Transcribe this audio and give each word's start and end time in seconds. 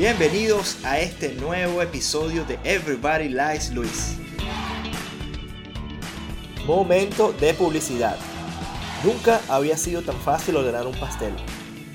Bienvenidos 0.00 0.82
a 0.82 0.98
este 0.98 1.34
nuevo 1.34 1.82
episodio 1.82 2.46
de 2.46 2.58
Everybody 2.64 3.28
Likes 3.28 3.74
Luis. 3.74 4.16
Momento 6.64 7.34
de 7.34 7.52
publicidad. 7.52 8.16
Nunca 9.04 9.42
había 9.46 9.76
sido 9.76 10.00
tan 10.00 10.16
fácil 10.16 10.56
ordenar 10.56 10.86
un 10.86 10.98
pastel. 10.98 11.34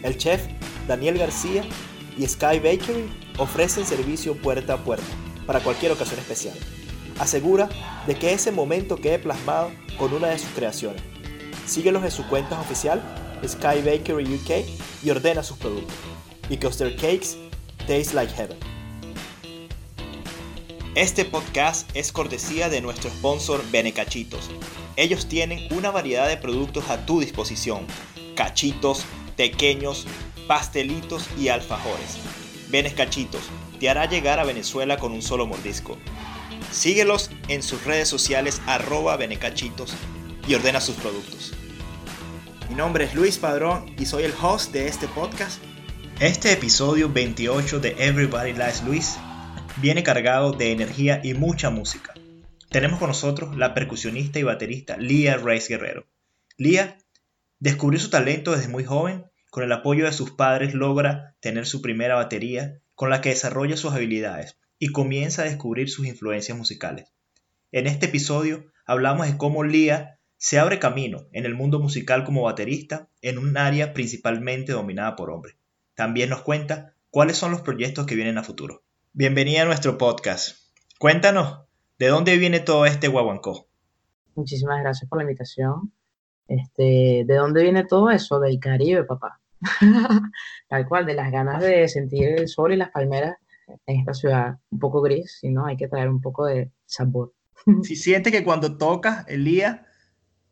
El 0.04 0.20
chef 0.20 0.44
Daniel 0.88 1.18
García 1.18 1.64
y 2.16 2.28
Sky 2.28 2.60
Bakery 2.60 3.10
ofrecen 3.40 3.88
servicio 3.88 4.40
puerta 4.40 4.74
a 4.76 4.84
puerta 4.84 5.08
para 5.48 5.62
cualquier 5.62 5.92
ocasión 5.92 6.20
especial. 6.20 6.56
Asegura 7.18 7.70
de 8.06 8.14
que 8.14 8.34
ese 8.34 8.52
momento 8.52 8.98
quede 8.98 9.18
plasmado 9.18 9.72
con 9.98 10.14
una 10.14 10.28
de 10.28 10.38
sus 10.38 10.50
creaciones. 10.50 11.02
Síguelos 11.66 12.04
en 12.04 12.12
su 12.12 12.28
cuenta 12.28 12.62
oficial 12.62 13.02
Sky 13.44 13.82
Bakery 13.84 14.32
UK 14.36 14.64
y 15.04 15.10
ordena 15.10 15.42
sus 15.42 15.58
productos. 15.58 15.96
Because 16.48 16.78
their 16.78 16.96
cakes 16.96 17.36
Taste 17.88 18.16
Like 18.16 18.34
Heaven. 18.34 18.58
Este 20.96 21.24
podcast 21.24 21.88
es 21.94 22.12
cortesía 22.12 22.68
de 22.68 22.82
nuestro 22.82 23.12
sponsor 23.12 23.64
Benecachitos. 23.70 24.50
Ellos 24.96 25.28
tienen 25.28 25.68
una 25.72 25.92
variedad 25.92 26.28
de 26.28 26.38
productos 26.38 26.90
a 26.90 27.06
tu 27.06 27.20
disposición: 27.20 27.86
cachitos, 28.36 29.06
pequeños, 29.38 30.08
pastelitos 30.48 31.28
y 31.38 31.50
alfajores. 31.50 32.18
Benecachitos 32.70 33.44
te 33.80 33.88
hará 33.88 34.10
llegar 34.10 34.40
a 34.40 34.46
Venezuela 34.46 34.98
con 34.98 35.12
un 35.12 35.22
solo 35.22 35.46
mordisco. 35.46 35.96
Síguelos 36.72 37.30
en 37.50 37.62
sus 37.62 37.86
redes 37.86 38.08
sociales 38.08 38.64
arroba 38.66 39.16
benecachitos 39.16 39.94
y 40.48 40.56
ordena 40.56 40.82
sus 40.82 40.96
productos. 40.96 41.54
Mi 42.68 42.74
nombre 42.74 43.06
es 43.06 43.14
Luis 43.14 43.38
Padrón 43.38 43.94
y 44.00 44.08
soy 44.08 44.24
el 44.24 44.34
host 44.42 44.72
de 44.72 44.88
este 44.88 45.08
podcast 45.08 45.60
este 46.22 46.54
episodio 46.54 47.10
28 47.12 47.82
de 47.82 47.94
Everybody 48.00 48.54
Likes 48.54 48.86
Luis 48.86 49.18
viene 49.82 50.02
cargado 50.02 50.54
de 50.54 50.72
energía 50.72 51.20
y 51.22 51.34
mucha 51.34 51.70
música. 51.70 52.14
Tenemos 52.70 53.00
con 53.00 53.10
nosotros 53.10 53.58
la 53.58 53.74
percusionista 53.74 54.40
y 54.40 54.44
baterista 54.44 54.96
Lía 54.96 55.36
Reyes 55.36 55.68
Guerrero. 55.68 56.08
Lía 56.58 56.98
descubrió 57.60 58.00
su 58.00 58.10
talento 58.10 58.56
desde 58.56 58.70
muy 58.70 58.86
joven, 58.86 59.26
con 59.52 59.66
el 59.66 59.72
apoyo 59.74 60.06
de 60.06 60.14
sus 60.14 60.32
padres 60.32 60.74
logra 60.74 61.36
tener 61.42 61.66
su 61.66 61.82
primera 61.82 62.16
batería 62.16 62.80
con 62.94 63.10
la 63.10 63.20
que 63.20 63.30
desarrolla 63.30 63.76
sus 63.76 63.92
habilidades 63.92 64.58
y 64.80 64.94
comienza 64.94 65.42
a 65.42 65.46
descubrir 65.46 65.90
sus 65.90 66.08
influencias 66.08 66.58
musicales. 66.58 67.12
En 67.74 67.88
este 67.88 68.06
episodio 68.06 68.72
hablamos 68.86 69.28
de 69.28 69.38
cómo 69.38 69.66
Lía 69.66 70.18
se 70.38 70.60
abre 70.60 70.80
camino 70.80 71.28
en 71.34 71.46
el 71.46 71.56
mundo 71.56 71.80
musical 71.80 72.24
como 72.24 72.44
baterista 72.44 73.10
en 73.22 73.38
un 73.38 73.58
área 73.58 73.94
principalmente 73.94 74.72
dominada 74.72 75.18
por 75.18 75.30
hombres. 75.30 75.58
También 75.96 76.30
nos 76.30 76.42
cuenta 76.42 76.94
cuáles 77.10 77.38
son 77.38 77.52
los 77.52 77.62
proyectos 77.62 78.06
que 78.06 78.16
vienen 78.16 78.38
a 78.38 78.44
futuro. 78.44 78.84
Bienvenida 79.14 79.62
a 79.62 79.66
nuestro 79.66 79.98
podcast. 79.98 80.58
Cuéntanos, 81.00 81.62
¿de 81.98 82.08
dónde 82.08 82.36
viene 82.38 82.60
todo 82.60 82.86
este 82.86 83.08
guaguancó? 83.08 83.70
Muchísimas 84.36 84.82
gracias 84.82 85.10
por 85.10 85.20
la 85.20 85.24
invitación. 85.24 85.94
Este, 86.50 87.24
¿De 87.26 87.36
dónde 87.36 87.64
viene 87.64 87.86
todo 87.86 88.10
eso? 88.10 88.42
Del 88.42 88.60
Caribe, 88.60 89.06
papá. 89.06 89.40
Tal 90.68 90.86
cual, 90.86 91.06
de 91.06 91.14
las 91.14 91.32
ganas 91.32 91.62
de 91.62 91.88
sentir 91.88 92.28
el 92.28 92.50
sol 92.50 92.74
y 92.74 92.76
las 92.76 92.92
palmeras 92.92 93.38
en 93.86 94.02
esta 94.02 94.14
ciudad 94.14 94.58
un 94.72 94.80
poco 94.80 95.02
gris, 95.02 95.38
si 95.40 95.50
no, 95.50 95.66
hay 95.66 95.78
que 95.78 95.88
traer 95.88 96.10
un 96.10 96.20
poco 96.20 96.46
de 96.46 96.72
sabor. 96.86 97.34
Si 97.84 97.96
sientes 97.96 98.34
que 98.34 98.44
cuando 98.44 98.78
tocas, 98.78 99.26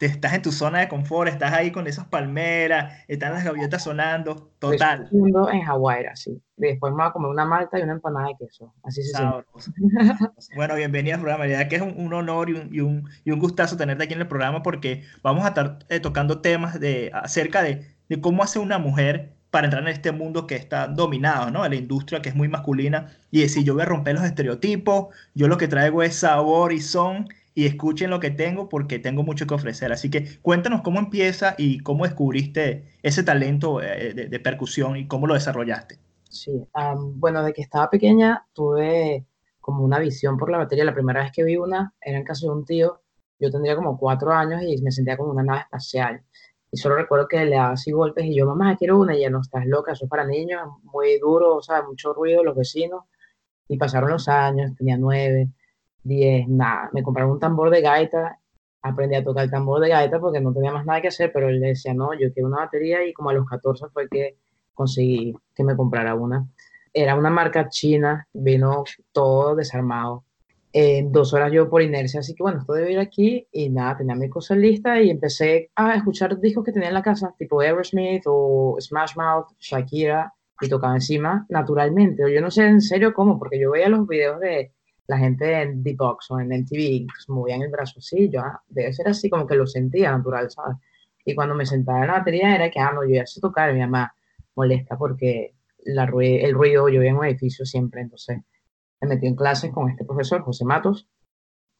Elías, 0.03 0.15
estás 0.15 0.33
en 0.33 0.41
tu 0.41 0.51
zona 0.51 0.79
de 0.79 0.87
confort, 0.87 1.29
estás 1.29 1.53
ahí 1.53 1.71
con 1.71 1.87
esas 1.87 2.05
palmeras, 2.05 3.03
están 3.07 3.33
las 3.33 3.43
gaviotas 3.43 3.83
sonando, 3.83 4.51
total. 4.59 5.09
en 5.11 5.61
Hawái, 5.61 6.05
así. 6.05 6.41
Después 6.57 6.91
me 6.91 6.97
voy 6.97 7.07
a 7.07 7.11
comer 7.11 7.31
una 7.31 7.45
malta 7.45 7.79
y 7.79 7.81
una 7.81 7.93
empanada 7.93 8.27
de 8.27 8.35
queso. 8.45 8.73
Así 8.83 9.01
se 9.03 9.17
siente. 9.17 9.45
bueno, 10.55 10.75
bienvenida 10.75 11.15
al 11.15 11.21
programa. 11.21 11.45
La 11.45 11.51
verdad 11.51 11.69
que 11.69 11.75
es 11.77 11.81
un, 11.81 12.13
honor 12.13 12.49
y 12.49 12.53
un, 12.53 12.69
y, 12.73 12.79
un, 12.79 13.09
y 13.23 13.31
un, 13.31 13.39
gustazo 13.39 13.77
tenerte 13.77 14.03
aquí 14.03 14.13
en 14.13 14.21
el 14.21 14.27
programa 14.27 14.61
porque 14.63 15.03
vamos 15.21 15.45
a 15.45 15.49
estar 15.49 15.79
eh, 15.89 15.99
tocando 15.99 16.41
temas 16.41 16.79
de, 16.79 17.11
acerca 17.13 17.63
de, 17.63 17.95
de 18.09 18.21
cómo 18.21 18.43
hace 18.43 18.59
una 18.59 18.77
mujer 18.77 19.33
para 19.53 19.67
entrar 19.67 19.83
en 19.83 19.89
este 19.89 20.11
mundo 20.11 20.47
que 20.47 20.55
está 20.55 20.87
dominado, 20.87 21.51
¿no? 21.51 21.67
la 21.67 21.75
industria 21.75 22.23
que 22.23 22.29
es 22.29 22.33
muy 22.33 22.47
masculina 22.47 23.15
y 23.29 23.41
decir, 23.41 23.63
yo 23.63 23.75
voy 23.75 23.83
a 23.83 23.85
romper 23.85 24.15
los 24.15 24.23
estereotipos, 24.23 25.15
yo 25.35 25.47
lo 25.47 25.59
que 25.59 25.67
traigo 25.67 26.01
es 26.01 26.15
sabor 26.15 26.73
y 26.73 26.81
son 26.81 27.27
y 27.55 27.65
escuchen 27.65 28.09
lo 28.09 28.19
que 28.19 28.31
tengo 28.31 28.69
porque 28.69 28.99
tengo 28.99 29.23
mucho 29.23 29.45
que 29.45 29.53
ofrecer. 29.53 29.91
Así 29.91 30.09
que 30.09 30.39
cuéntanos 30.41 30.81
cómo 30.81 30.99
empieza 30.99 31.55
y 31.57 31.79
cómo 31.79 32.05
descubriste 32.05 32.97
ese 33.03 33.23
talento 33.23 33.81
eh, 33.81 34.13
de, 34.13 34.39
percusión 34.39 34.97
y 34.97 35.07
cómo 35.07 35.27
lo 35.27 35.35
desarrollaste. 35.35 35.99
Sí, 36.29 36.65
bueno, 37.15 37.43
de 37.43 37.53
que 37.53 37.61
estaba 37.61 37.89
pequeña 37.89 38.47
tuve 38.53 39.25
como 39.59 39.83
una 39.83 39.99
visión 39.99 40.37
por 40.37 40.49
la 40.49 40.57
batería. 40.57 40.83
La 40.83 40.93
primera 40.93 41.21
vez 41.21 41.31
que 41.31 41.43
vi 41.43 41.57
una 41.57 41.93
era 42.01 42.17
en 42.17 42.23
casa 42.23 42.47
de 42.47 42.53
un 42.53 42.65
tío. 42.65 43.01
Yo 43.39 43.51
tendría 43.51 43.75
como 43.75 43.97
cuatro 43.97 44.31
años 44.31 44.61
y 44.63 44.81
me 44.81 44.91
sentía 44.91 45.17
como 45.17 45.31
una 45.31 45.43
nave 45.43 45.61
espacial. 45.61 46.23
Y 46.71 46.77
solo 46.77 46.95
recuerdo 46.95 47.27
que 47.27 47.45
le 47.45 47.55
daba 47.55 47.73
así 47.73 47.91
golpes 47.91 48.25
y 48.25 48.35
yo, 48.35 48.47
mamá, 48.47 48.75
quiero 48.77 48.99
una. 48.99 49.15
Y 49.15 49.21
ya 49.21 49.29
no, 49.29 49.41
estás 49.41 49.65
loca, 49.67 49.91
eso 49.91 50.05
es 50.05 50.09
para 50.09 50.25
niños, 50.25 50.61
muy 50.81 51.19
duro, 51.19 51.57
o 51.57 51.61
sea, 51.61 51.83
mucho 51.83 52.13
ruido, 52.13 52.43
los 52.43 52.55
vecinos. 52.55 53.03
Y 53.67 53.77
pasaron 53.77 54.09
los 54.09 54.27
años, 54.27 54.71
tenía 54.75 54.97
nueve 54.97 55.49
10, 56.03 56.47
nada. 56.49 56.89
Me 56.93 57.03
compraron 57.03 57.31
un 57.33 57.39
tambor 57.39 57.69
de 57.69 57.81
gaita, 57.81 58.39
aprendí 58.81 59.15
a 59.15 59.23
tocar 59.23 59.45
el 59.45 59.51
tambor 59.51 59.81
de 59.81 59.89
gaita 59.89 60.19
porque 60.19 60.41
no 60.41 60.53
tenía 60.53 60.71
más 60.71 60.85
nada 60.85 61.01
que 61.01 61.07
hacer, 61.07 61.31
pero 61.33 61.49
él 61.49 61.59
decía, 61.61 61.93
no, 61.93 62.13
yo 62.13 62.31
quiero 62.33 62.49
una 62.49 62.59
batería 62.59 63.05
y 63.05 63.13
como 63.13 63.29
a 63.29 63.33
los 63.33 63.47
14 63.47 63.85
fue 63.93 64.07
que 64.09 64.37
conseguí 64.73 65.33
que 65.55 65.63
me 65.63 65.75
comprara 65.75 66.15
una. 66.15 66.47
Era 66.93 67.15
una 67.15 67.29
marca 67.29 67.69
china, 67.69 68.27
vino 68.33 68.83
todo 69.11 69.55
desarmado. 69.55 70.25
En 70.73 71.11
dos 71.11 71.33
horas 71.33 71.51
yo 71.51 71.69
por 71.69 71.83
inercia, 71.83 72.19
así 72.19 72.33
que 72.33 72.41
bueno, 72.41 72.59
esto 72.59 72.73
debe 72.73 72.93
ir 72.93 72.99
aquí 72.99 73.47
y 73.51 73.69
nada, 73.69 73.97
tenía 73.97 74.15
mi 74.15 74.27
cosa 74.27 74.55
lista 74.55 74.99
y 74.99 75.11
empecé 75.11 75.69
a 75.75 75.95
escuchar 75.95 76.39
discos 76.39 76.65
que 76.65 76.71
tenía 76.71 76.87
en 76.87 76.95
la 76.95 77.03
casa, 77.03 77.33
tipo 77.37 77.61
Eversmith 77.61 78.23
o 78.25 78.77
Smash 78.79 79.15
Mouth, 79.15 79.49
Shakira, 79.59 80.33
y 80.61 80.69
tocaba 80.69 80.95
encima 80.95 81.45
naturalmente. 81.49 82.23
Yo 82.33 82.41
no 82.41 82.49
sé 82.49 82.65
en 82.65 82.81
serio 82.81 83.13
cómo, 83.13 83.37
porque 83.37 83.59
yo 83.59 83.71
veía 83.71 83.89
los 83.89 84.07
videos 84.07 84.39
de, 84.39 84.73
la 85.07 85.17
gente 85.17 85.61
en 85.61 85.83
D-Box 85.83 86.31
o 86.31 86.39
en 86.39 86.47
MTV 86.47 87.05
pues, 87.07 87.29
movían 87.29 87.61
el 87.61 87.71
brazo 87.71 87.99
así, 87.99 88.29
yo, 88.29 88.41
ah, 88.41 88.61
debe 88.67 88.93
ser 88.93 89.07
así, 89.07 89.29
como 89.29 89.45
que 89.45 89.55
lo 89.55 89.67
sentía 89.67 90.11
natural, 90.11 90.49
¿sabes? 90.49 90.77
Y 91.25 91.35
cuando 91.35 91.55
me 91.55 91.65
sentaba 91.65 92.01
en 92.01 92.07
la 92.07 92.19
batería 92.19 92.55
era 92.55 92.69
que, 92.69 92.79
ah, 92.79 92.91
no, 92.93 93.03
yo 93.03 93.15
ya 93.15 93.25
sé 93.25 93.41
tocar, 93.41 93.73
mi 93.73 93.79
mamá 93.79 94.13
molesta 94.55 94.97
porque 94.97 95.55
el 95.85 96.53
ruido, 96.53 96.87
yo 96.87 96.99
vivía 96.99 97.09
en 97.09 97.17
un 97.17 97.25
edificio 97.25 97.65
siempre, 97.65 98.01
entonces 98.01 98.39
me 99.01 99.09
metí 99.09 99.27
en 99.27 99.35
clases 99.35 99.71
con 99.71 99.89
este 99.89 100.05
profesor, 100.05 100.41
José 100.43 100.63
Matos, 100.63 101.09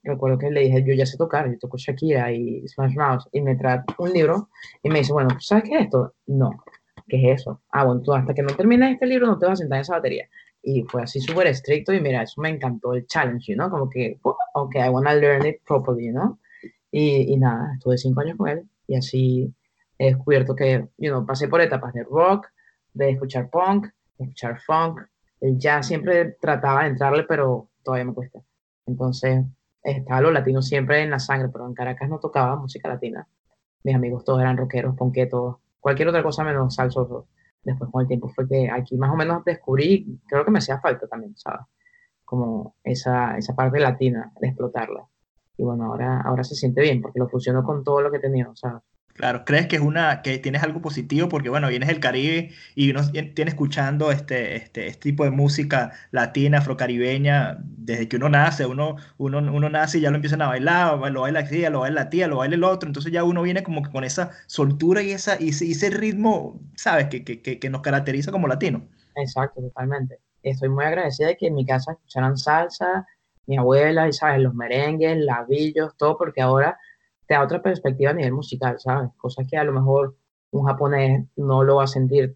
recuerdo 0.03 0.37
que 0.37 0.51
le 0.51 0.61
dije, 0.61 0.83
yo 0.83 0.93
ya 0.93 1.05
sé 1.05 1.17
tocar, 1.17 1.49
yo 1.49 1.57
toco 1.57 1.77
Shakira 1.77 2.31
y 2.33 2.67
Smash 2.67 2.95
Mouth, 2.95 3.23
y 3.31 3.41
me 3.41 3.55
trae 3.55 3.81
un 3.97 4.11
libro 4.11 4.49
y 4.81 4.89
me 4.89 4.99
dice, 4.99 5.13
bueno, 5.13 5.29
¿sabes 5.39 5.63
qué 5.63 5.75
es 5.75 5.81
esto? 5.83 6.13
No, 6.27 6.51
¿qué 7.07 7.31
es 7.31 7.41
eso? 7.41 7.61
Ah, 7.69 7.85
bueno, 7.85 8.01
tú 8.01 8.13
hasta 8.13 8.33
que 8.33 8.41
no 8.41 8.53
termines 8.53 8.93
este 8.93 9.05
libro 9.05 9.27
no 9.27 9.39
te 9.39 9.45
vas 9.45 9.53
a 9.53 9.61
sentar 9.61 9.77
en 9.77 9.81
esa 9.81 9.93
batería 9.93 10.27
y 10.63 10.83
fue 10.83 11.03
así 11.03 11.19
súper 11.19 11.47
estricto 11.47 11.93
y 11.93 11.99
mira, 11.99 12.23
eso 12.23 12.41
me 12.41 12.49
encantó 12.49 12.93
el 12.93 13.05
challenge, 13.05 13.55
¿no? 13.55 13.69
Como 13.69 13.89
que, 13.89 14.19
ok, 14.23 14.75
I 14.75 14.89
want 14.89 15.07
to 15.07 15.13
learn 15.13 15.45
it 15.45 15.57
properly, 15.67 16.09
¿no? 16.09 16.39
Y, 16.89 17.33
y, 17.33 17.37
nada, 17.37 17.73
estuve 17.73 17.97
cinco 17.97 18.21
años 18.21 18.37
con 18.37 18.47
él 18.49 18.63
y 18.87 18.95
así 18.95 19.53
he 19.97 20.05
descubierto 20.05 20.55
que, 20.55 20.87
you 20.97 21.09
know, 21.09 21.25
pasé 21.25 21.49
por 21.49 21.59
etapas 21.59 21.93
de 21.93 22.03
rock, 22.03 22.47
de 22.93 23.09
escuchar 23.09 23.49
punk, 23.49 23.87
de 24.17 24.25
escuchar 24.25 24.59
funk, 24.61 25.01
el 25.41 25.57
jazz 25.59 25.87
siempre 25.87 26.37
trataba 26.39 26.83
de 26.83 26.89
entrarle, 26.89 27.23
pero 27.23 27.67
todavía 27.83 28.05
me 28.05 28.13
cuesta. 28.13 28.39
Entonces, 28.85 29.43
estaba 29.83 30.21
lo 30.21 30.31
latino 30.31 30.61
siempre 30.61 31.01
en 31.01 31.09
la 31.09 31.19
sangre, 31.19 31.49
pero 31.51 31.67
en 31.67 31.73
Caracas 31.73 32.07
no 32.07 32.19
tocaba 32.19 32.55
música 32.55 32.87
latina. 32.87 33.27
Mis 33.83 33.95
amigos 33.95 34.23
todos 34.23 34.39
eran 34.39 34.55
rockeros, 34.55 34.95
ponquetos, 34.95 35.57
cualquier 35.81 36.07
otra 36.07 36.23
cosa 36.23 36.45
menos 36.45 36.75
salsoso 36.75 37.27
después 37.63 37.89
con 37.91 38.01
el 38.01 38.07
tiempo 38.07 38.29
fue 38.29 38.47
que 38.47 38.69
aquí 38.69 38.97
más 38.97 39.11
o 39.11 39.15
menos 39.15 39.43
descubrí, 39.45 40.19
creo 40.27 40.45
que 40.45 40.51
me 40.51 40.59
hacía 40.59 40.79
falta 40.79 41.07
también, 41.07 41.35
¿sabes? 41.37 41.65
Como 42.25 42.75
esa, 42.83 43.37
esa 43.37 43.55
parte 43.55 43.79
latina, 43.79 44.31
de 44.39 44.47
explotarla. 44.47 45.05
Y 45.57 45.63
bueno, 45.63 45.85
ahora, 45.85 46.21
ahora 46.21 46.43
se 46.43 46.55
siente 46.55 46.81
bien 46.81 47.01
porque 47.01 47.19
lo 47.19 47.29
fusionó 47.29 47.63
con 47.63 47.83
todo 47.83 48.01
lo 48.01 48.11
que 48.11 48.19
tenido, 48.19 48.55
¿sabes? 48.55 48.81
Claro, 49.13 49.45
¿crees 49.45 49.67
que 49.67 49.75
es 49.75 49.81
una 49.81 50.23
que 50.23 50.39
tienes 50.39 50.63
algo 50.63 50.81
positivo? 50.81 51.29
Porque 51.29 51.49
bueno, 51.49 51.67
vienes 51.67 51.87
del 51.87 51.99
Caribe 51.99 52.49
y 52.73 52.89
uno 52.89 53.01
tiene 53.11 53.49
escuchando 53.49 54.11
este, 54.11 54.55
este, 54.55 54.87
este, 54.87 54.99
tipo 55.01 55.23
de 55.23 55.29
música 55.29 55.91
latina, 56.09 56.57
afrocaribeña, 56.57 57.57
desde 57.59 58.07
que 58.07 58.15
uno 58.15 58.29
nace, 58.29 58.65
uno, 58.65 58.95
uno, 59.17 59.37
uno 59.37 59.69
nace 59.69 59.99
y 59.99 60.01
ya 60.01 60.09
lo 60.09 60.15
empiezan 60.15 60.41
a 60.41 60.47
bailar, 60.47 60.97
lo 61.11 61.21
baila 61.21 61.41
la 61.41 61.47
tía, 61.47 61.69
lo 61.69 61.81
baila 61.81 62.03
la 62.03 62.09
tía, 62.09 62.27
lo 62.27 62.37
baila 62.37 62.55
el 62.55 62.63
otro, 62.63 62.87
entonces 62.87 63.11
ya 63.11 63.23
uno 63.23 63.43
viene 63.43 63.61
como 63.61 63.83
que 63.83 63.91
con 63.91 64.03
esa 64.03 64.31
soltura 64.47 65.03
y, 65.03 65.11
esa, 65.11 65.39
y 65.39 65.49
ese, 65.49 65.91
ritmo, 65.91 66.59
¿sabes? 66.75 67.07
Que, 67.09 67.23
que, 67.23 67.39
que, 67.59 67.69
nos 67.69 67.81
caracteriza 67.81 68.31
como 68.31 68.47
latino. 68.47 68.87
Exacto, 69.15 69.61
totalmente. 69.61 70.17
Estoy 70.41 70.69
muy 70.69 70.85
agradecida 70.85 71.27
de 71.27 71.37
que 71.37 71.47
en 71.47 71.53
mi 71.53 71.67
casa 71.67 71.91
escucharan 71.91 72.35
salsa, 72.35 73.05
mi 73.45 73.57
abuela, 73.57 74.07
y 74.07 74.13
sabes, 74.13 74.41
los 74.41 74.55
merengues, 74.55 75.17
labillos, 75.19 75.95
todo, 75.97 76.17
porque 76.17 76.41
ahora 76.41 76.79
te 77.27 77.33
da 77.33 77.43
otra 77.43 77.61
perspectiva 77.61 78.11
a 78.11 78.13
nivel 78.13 78.33
musical, 78.33 78.79
¿sabes? 78.79 79.11
Cosas 79.17 79.47
que 79.49 79.57
a 79.57 79.63
lo 79.63 79.73
mejor 79.73 80.15
un 80.51 80.65
japonés 80.65 81.25
no 81.35 81.63
lo 81.63 81.77
va 81.77 81.85
a 81.85 81.87
sentir 81.87 82.35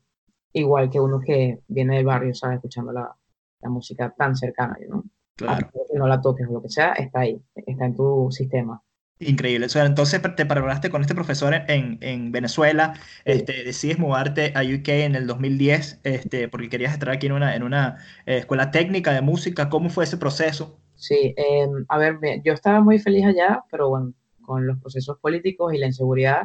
igual 0.53 0.89
que 0.89 0.99
uno 0.99 1.19
que 1.19 1.59
viene 1.67 1.97
del 1.97 2.05
barrio, 2.05 2.33
¿sabes? 2.33 2.55
Escuchando 2.55 2.91
la, 2.91 3.15
la 3.61 3.69
música 3.69 4.13
tan 4.17 4.35
cercana, 4.35 4.77
¿no? 4.89 5.03
Claro. 5.35 5.69
Que 5.71 5.97
no 5.97 6.07
la 6.07 6.19
toques 6.19 6.47
o 6.47 6.53
lo 6.53 6.61
que 6.61 6.69
sea, 6.69 6.93
está 6.93 7.21
ahí, 7.21 7.41
está 7.55 7.85
en 7.85 7.95
tu 7.95 8.29
sistema. 8.31 8.81
Increíble. 9.19 9.65
O 9.65 9.69
sea, 9.69 9.85
entonces 9.85 10.21
te 10.21 10.45
preparaste 10.45 10.89
con 10.91 11.01
este 11.01 11.15
profesor 11.15 11.53
en, 11.67 11.97
en 12.01 12.31
Venezuela, 12.31 12.93
este, 13.25 13.63
decides 13.63 13.97
mudarte 13.97 14.53
a 14.55 14.61
UK 14.61 14.89
en 14.89 15.15
el 15.15 15.25
2010 15.25 16.01
este, 16.03 16.47
porque 16.47 16.69
querías 16.69 16.93
estar 16.93 17.09
aquí 17.09 17.25
en 17.25 17.33
una, 17.33 17.55
en 17.55 17.63
una 17.63 17.97
eh, 18.25 18.37
escuela 18.37 18.69
técnica 18.69 19.13
de 19.13 19.21
música. 19.21 19.69
¿Cómo 19.69 19.89
fue 19.89 20.03
ese 20.03 20.17
proceso? 20.17 20.79
Sí, 20.95 21.33
em, 21.35 21.85
a 21.89 21.97
ver, 21.97 22.19
yo 22.43 22.53
estaba 22.53 22.81
muy 22.81 22.99
feliz 22.99 23.25
allá, 23.25 23.63
pero 23.71 23.89
bueno, 23.89 24.13
con 24.47 24.65
los 24.65 24.79
procesos 24.79 25.19
políticos 25.19 25.73
y 25.73 25.77
la 25.77 25.87
inseguridad 25.87 26.43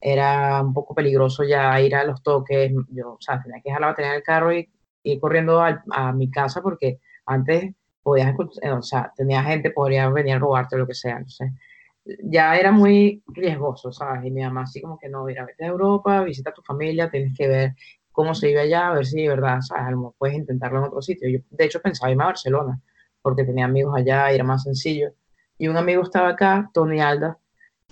era 0.00 0.62
un 0.62 0.72
poco 0.72 0.94
peligroso 0.94 1.44
ya 1.44 1.80
ir 1.80 1.94
a 1.94 2.04
los 2.04 2.22
toques. 2.22 2.72
Yo, 2.90 3.14
o 3.14 3.20
sea, 3.20 3.42
tenía 3.42 3.60
que 3.62 3.70
dejar 3.70 3.80
la 3.82 3.88
batería 3.88 4.12
en 4.12 4.16
el 4.16 4.22
carro 4.22 4.52
y 4.54 4.70
ir 5.02 5.20
corriendo 5.20 5.60
a, 5.60 5.82
a 5.92 6.12
mi 6.12 6.30
casa 6.30 6.62
porque 6.62 7.00
antes 7.26 7.74
podías, 8.02 8.34
o 8.38 8.82
sea, 8.82 9.12
tenía 9.16 9.42
gente, 9.42 9.70
podría 9.70 10.08
venir 10.10 10.34
a 10.34 10.38
robarte 10.38 10.76
o 10.76 10.78
lo 10.78 10.86
que 10.86 10.94
sea. 10.94 11.16
Entonces, 11.18 11.52
ya 12.24 12.56
era 12.56 12.72
muy 12.72 13.22
riesgoso, 13.28 13.92
¿sabes? 13.92 14.24
Y 14.24 14.30
mi 14.30 14.42
mamá 14.42 14.62
así 14.62 14.80
como 14.80 14.98
que 14.98 15.08
no, 15.08 15.28
ir 15.28 15.38
a 15.40 15.44
vete 15.46 15.64
a 15.64 15.68
Europa, 15.68 16.22
visita 16.22 16.50
a 16.50 16.54
tu 16.54 16.62
familia, 16.62 17.10
tienes 17.10 17.36
que 17.36 17.48
ver 17.48 17.74
cómo 18.12 18.34
se 18.34 18.48
vive 18.48 18.60
allá, 18.60 18.88
a 18.88 18.94
ver 18.94 19.06
si 19.06 19.22
de 19.22 19.28
verdad, 19.28 19.60
¿sabes? 19.60 19.94
A 19.94 20.12
puedes 20.18 20.36
intentarlo 20.36 20.78
en 20.78 20.84
otro 20.86 21.02
sitio. 21.02 21.28
Yo, 21.28 21.40
de 21.50 21.64
hecho, 21.64 21.80
pensaba 21.80 22.10
irme 22.10 22.24
a 22.24 22.28
Barcelona, 22.28 22.80
porque 23.22 23.44
tenía 23.44 23.66
amigos 23.66 23.94
allá 23.96 24.30
era 24.30 24.44
más 24.44 24.62
sencillo. 24.64 25.12
Y 25.60 25.68
un 25.68 25.76
amigo 25.76 26.02
estaba 26.02 26.30
acá, 26.30 26.70
Tony 26.72 27.00
Alda, 27.00 27.38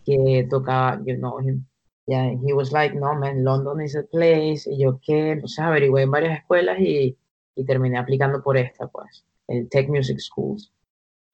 que 0.05 0.47
tocaba, 0.49 1.01
you 1.05 1.17
know 1.17 1.39
him, 1.39 1.67
yeah, 2.07 2.33
he 2.45 2.53
was 2.53 2.73
like, 2.73 2.97
no, 2.97 3.15
man, 3.15 3.45
London 3.45 3.83
is 3.83 3.95
a 3.95 4.03
place, 4.05 4.67
y 4.67 4.79
yo, 4.79 4.99
¿qué? 5.05 5.33
Entonces 5.33 5.59
averigué 5.59 6.03
en 6.03 6.11
varias 6.11 6.39
escuelas 6.39 6.81
y, 6.81 7.17
y 7.55 7.65
terminé 7.65 7.99
aplicando 7.99 8.43
por 8.43 8.57
esta, 8.57 8.89
pues, 8.89 9.25
el 9.49 9.69
Tech 9.69 9.89
Music 9.89 10.19
Schools. 10.19 10.73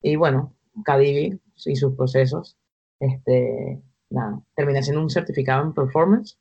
Y 0.02 0.16
bueno, 0.16 0.52
Cadivi 0.84 1.40
y 1.64 1.76
sus 1.76 1.94
procesos 1.94 2.58
este, 3.00 3.80
nada, 4.10 4.40
terminé 4.54 4.80
haciendo 4.80 5.02
un 5.02 5.10
certificado 5.10 5.62
en 5.64 5.72
performance 5.72 6.38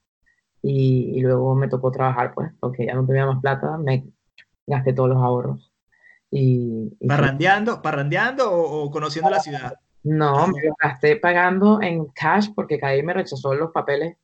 y, 0.62 1.20
luego 1.22 1.56
me 1.56 1.68
tocó 1.68 1.92
trabajar, 1.92 2.34
pues, 2.34 2.52
porque 2.60 2.86
ya 2.86 2.94
no 2.96 3.06
tenía 3.06 3.26
más 3.26 3.42
plata, 3.42 3.78
me 3.78 4.06
gasté 4.66 4.94
todos 4.94 5.10
los 5.10 5.18
ahorros. 5.18 5.72
Y, 6.32 6.90
¿Parrandeando, 7.06 7.82
parrandeando 7.82 8.52
o, 8.52 8.90
conociendo 8.90 9.30
la 9.30 9.40
ciudad? 9.40 9.74
No, 10.04 10.48
me 10.48 10.62
gasté 10.82 11.16
pagando 11.16 11.82
en 11.82 12.06
cash 12.08 12.50
porque 12.54 12.80
Caí 12.80 13.04
me 13.04 13.14
rechazó 13.14 13.54
los 13.56 13.72
papeles. 13.72 14.18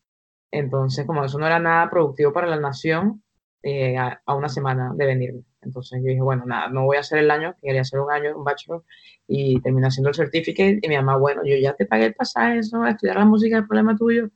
Entonces, 0.52 1.06
como 1.06 1.24
eso 1.24 1.40
no 1.40 1.46
era 1.46 1.60
nada 1.60 1.90
productivo 1.90 2.34
para 2.34 2.48
la 2.48 2.60
nación, 2.60 3.24
eh, 3.62 3.98
a, 3.98 4.22
una 4.34 4.50
semana 4.50 4.94
de 4.96 5.06
venirme. 5.06 5.44
Entonces 5.62 6.00
yo 6.02 6.08
dije, 6.08 6.22
bueno, 6.22 6.46
nada, 6.46 6.70
no 6.70 6.86
voy 6.86 6.98
a 6.98 7.02
hacer 7.02 7.20
el 7.20 7.30
año, 7.30 7.56
quería 7.62 7.81
hacer 7.81 8.00
un 8.00 8.12
año, 8.12 8.38
un 8.38 8.46
bachelor, 8.46 8.84
y 9.28 9.60
terminé 9.62 9.88
haciendo 9.88 10.10
el 10.10 10.16
certificate. 10.16 10.80
Y 10.81 10.88
mi 10.88 10.96
mamá, 10.96 11.18
bueno, 11.18 11.42
yo 11.46 11.56
ya 11.58 11.74
te 11.74 11.86
pagué 11.86 12.06
el 12.06 12.14
pasaje, 12.14 12.60
eso, 12.60 12.81
a 12.81 12.92
estudiar 12.92 13.18
la 13.18 13.26
música 13.26 13.58
es 13.58 13.62
el 13.62 13.68
problema 13.68 13.98
tuyo. 13.98 14.30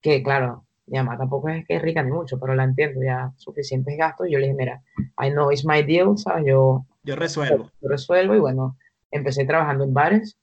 Que 0.00 0.22
claro, 0.22 0.64
mi 0.86 0.98
mamá 0.98 1.18
tampoco 1.18 1.48
es 1.48 1.66
que 1.66 1.76
es 1.76 1.82
rica 1.82 2.02
ni 2.02 2.12
mucho, 2.12 2.38
pero 2.38 2.54
la 2.54 2.64
entiendo, 2.64 3.00
ya 3.02 3.32
suficientes 3.36 3.96
gastos. 3.98 4.28
Yo 4.30 4.38
le 4.38 4.46
dije, 4.46 4.56
mira, 4.56 4.82
I 5.20 5.30
know 5.30 5.50
it's 5.50 5.64
my 5.64 5.82
deal, 5.82 6.16
¿sabes? 6.16 6.44
Yo, 6.46 6.86
yo 7.02 7.16
resuelvo. 7.16 7.70
Yo 7.80 7.88
resuelvo, 7.88 8.34
y 8.36 8.38
bueno, 8.38 8.76
empecé 9.10 9.44
trabajando 9.44 9.84
en 9.84 9.94
bares, 9.94 10.38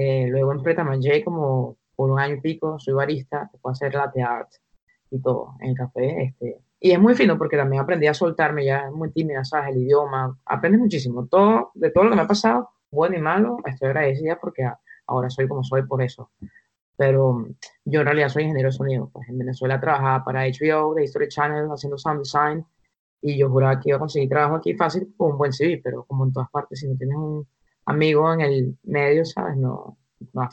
eh, 0.00 0.26
luego 0.28 0.52
en 0.52 0.62
Preta 0.62 0.86
como 1.24 1.76
por 1.94 2.10
un 2.10 2.18
año 2.18 2.34
y 2.34 2.40
pico, 2.40 2.78
soy 2.78 2.94
barista, 2.94 3.50
puedo 3.60 3.72
hacer 3.72 3.94
latte 3.94 4.22
art 4.22 4.50
y 5.10 5.20
todo 5.20 5.54
en 5.60 5.70
el 5.70 5.76
café, 5.76 6.22
este 6.22 6.60
y 6.82 6.92
es 6.92 6.98
muy 6.98 7.14
fino 7.14 7.36
porque 7.36 7.58
también 7.58 7.82
aprendí 7.82 8.06
a 8.06 8.14
soltarme, 8.14 8.64
ya 8.64 8.86
es 8.86 8.92
muy 8.92 9.10
tímida, 9.12 9.44
¿sabes? 9.44 9.76
El 9.76 9.82
idioma, 9.82 10.38
aprendes 10.46 10.80
muchísimo. 10.80 11.26
Todo, 11.26 11.72
de 11.74 11.90
todo 11.90 12.04
lo 12.04 12.10
que 12.10 12.16
me 12.16 12.22
ha 12.22 12.26
pasado, 12.26 12.70
bueno 12.90 13.18
y 13.18 13.20
malo, 13.20 13.58
estoy 13.66 13.88
agradecida 13.88 14.38
porque 14.40 14.66
ahora 15.06 15.28
soy 15.28 15.46
como 15.46 15.62
soy 15.62 15.82
por 15.82 16.02
eso. 16.02 16.30
Pero 16.96 17.46
yo 17.84 18.00
en 18.00 18.06
realidad 18.06 18.30
soy 18.30 18.44
ingeniero 18.44 18.70
de 18.70 18.72
sonido. 18.72 19.10
Pues 19.12 19.28
en 19.28 19.36
Venezuela 19.36 19.78
trabajaba 19.78 20.24
para 20.24 20.46
HBO, 20.46 20.94
de 20.94 21.04
History 21.04 21.28
Channel, 21.28 21.68
haciendo 21.70 21.98
sound 21.98 22.20
design. 22.20 22.64
Y 23.20 23.36
yo 23.36 23.50
juraba 23.50 23.78
que 23.78 23.90
iba 23.90 23.96
a 23.96 24.00
conseguir 24.00 24.30
trabajo 24.30 24.56
aquí 24.56 24.74
fácil 24.74 25.12
con 25.18 25.32
un 25.32 25.38
buen 25.38 25.52
CV, 25.52 25.82
pero 25.84 26.04
como 26.04 26.24
en 26.24 26.32
todas 26.32 26.48
partes, 26.50 26.80
si 26.80 26.88
no 26.88 26.96
tienes 26.96 27.16
un 27.18 27.46
amigo 27.90 28.32
en 28.32 28.40
el 28.40 28.78
medio, 28.82 29.24
¿sabes? 29.24 29.56
No, 29.56 29.98
no 30.32 30.48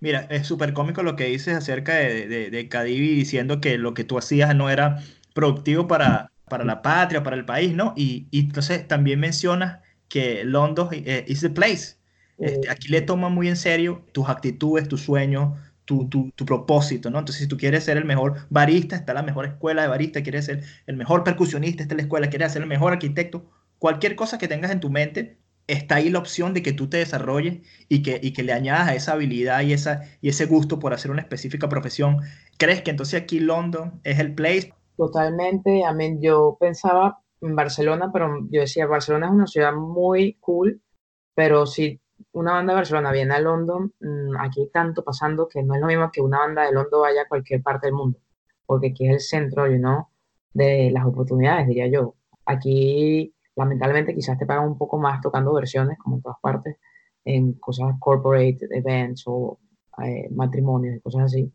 Mira, 0.00 0.26
es 0.30 0.46
súper 0.46 0.72
cómico 0.72 1.02
lo 1.02 1.16
que 1.16 1.26
dices 1.26 1.54
acerca 1.56 1.94
de, 1.94 2.28
de, 2.28 2.50
de 2.50 2.68
Cadivi 2.68 3.14
diciendo 3.14 3.60
que 3.60 3.78
lo 3.78 3.94
que 3.94 4.04
tú 4.04 4.18
hacías 4.18 4.54
no 4.54 4.70
era 4.70 5.02
productivo 5.34 5.86
para, 5.86 6.32
para 6.48 6.64
la 6.64 6.82
patria, 6.82 7.22
para 7.22 7.36
el 7.36 7.44
país, 7.44 7.74
¿no? 7.74 7.94
Y, 7.96 8.28
y 8.30 8.40
entonces 8.40 8.86
también 8.86 9.20
mencionas 9.20 9.80
que 10.08 10.44
London 10.44 10.88
eh, 10.92 11.24
is 11.26 11.40
the 11.40 11.50
place. 11.50 11.96
Este, 12.38 12.68
aquí 12.68 12.88
le 12.88 13.00
toman 13.02 13.32
muy 13.32 13.48
en 13.48 13.56
serio 13.56 14.04
tus 14.12 14.28
actitudes, 14.28 14.88
tus 14.88 15.02
sueños, 15.02 15.58
tu, 15.84 16.08
tu, 16.08 16.30
tu, 16.36 16.44
propósito, 16.44 17.08
¿no? 17.10 17.18
Entonces, 17.18 17.42
si 17.42 17.48
tú 17.48 17.56
quieres 17.56 17.84
ser 17.84 17.96
el 17.96 18.04
mejor 18.04 18.46
barista, 18.50 18.96
está 18.96 19.14
la 19.14 19.22
mejor 19.22 19.46
escuela 19.46 19.82
de 19.82 19.88
barista, 19.88 20.22
quieres 20.22 20.44
ser 20.46 20.62
el 20.86 20.96
mejor 20.96 21.24
percusionista, 21.24 21.82
está 21.82 21.94
la 21.94 22.02
escuela, 22.02 22.28
quieres 22.28 22.52
ser 22.52 22.62
el 22.62 22.68
mejor 22.68 22.92
arquitecto, 22.92 23.50
cualquier 23.78 24.14
cosa 24.16 24.38
que 24.38 24.48
tengas 24.48 24.70
en 24.70 24.80
tu 24.80 24.90
mente, 24.90 25.38
está 25.66 25.96
ahí 25.96 26.10
la 26.10 26.18
opción 26.18 26.54
de 26.54 26.62
que 26.62 26.72
tú 26.72 26.88
te 26.88 26.98
desarrolles 26.98 27.60
y 27.88 28.02
que, 28.02 28.20
y 28.22 28.32
que 28.32 28.42
le 28.42 28.52
añadas 28.52 28.88
a 28.88 28.94
esa 28.94 29.12
habilidad 29.12 29.62
y, 29.62 29.72
esa, 29.72 30.02
y 30.20 30.28
ese 30.28 30.46
gusto 30.46 30.78
por 30.78 30.92
hacer 30.92 31.10
una 31.10 31.22
específica 31.22 31.68
profesión. 31.68 32.18
¿Crees 32.58 32.82
que 32.82 32.90
entonces 32.90 33.22
aquí 33.22 33.40
London 33.40 34.00
es 34.04 34.18
el 34.18 34.34
place? 34.34 34.74
Totalmente, 34.96 35.82
yo 36.20 36.56
pensaba 36.60 37.18
en 37.40 37.56
Barcelona, 37.56 38.10
pero 38.12 38.46
yo 38.50 38.60
decía, 38.60 38.86
Barcelona 38.86 39.26
es 39.26 39.32
una 39.32 39.46
ciudad 39.46 39.72
muy 39.72 40.34
cool, 40.40 40.80
pero 41.34 41.66
si 41.66 42.00
una 42.32 42.52
banda 42.52 42.72
de 42.72 42.76
Barcelona 42.76 43.12
viene 43.12 43.34
a 43.34 43.40
London, 43.40 43.92
mm, 44.00 44.36
aquí 44.38 44.60
hay 44.60 44.70
tanto 44.70 45.02
pasando 45.02 45.48
que 45.48 45.62
no 45.62 45.74
es 45.74 45.80
lo 45.80 45.86
mismo 45.86 46.10
que 46.12 46.20
una 46.20 46.38
banda 46.38 46.64
de 46.64 46.72
London 46.72 47.02
vaya 47.02 47.22
a 47.22 47.28
cualquier 47.28 47.62
parte 47.62 47.88
del 47.88 47.94
mundo, 47.94 48.18
porque 48.66 48.88
aquí 48.88 49.06
es 49.08 49.12
el 49.14 49.20
centro, 49.20 49.66
you 49.66 49.78
know, 49.78 50.06
de 50.52 50.90
las 50.92 51.04
oportunidades, 51.04 51.66
diría 51.66 51.88
yo. 51.88 52.14
Aquí, 52.46 53.34
lamentablemente, 53.56 54.14
quizás 54.14 54.38
te 54.38 54.46
pagan 54.46 54.66
un 54.66 54.78
poco 54.78 54.98
más 54.98 55.20
tocando 55.20 55.52
versiones, 55.52 55.98
como 55.98 56.16
en 56.16 56.22
todas 56.22 56.38
partes, 56.40 56.76
en 57.24 57.54
cosas 57.54 57.94
corporate, 57.98 58.58
events 58.70 59.24
o 59.26 59.58
eh, 60.04 60.28
matrimonios 60.30 60.96
y 60.96 61.00
cosas 61.00 61.24
así 61.24 61.52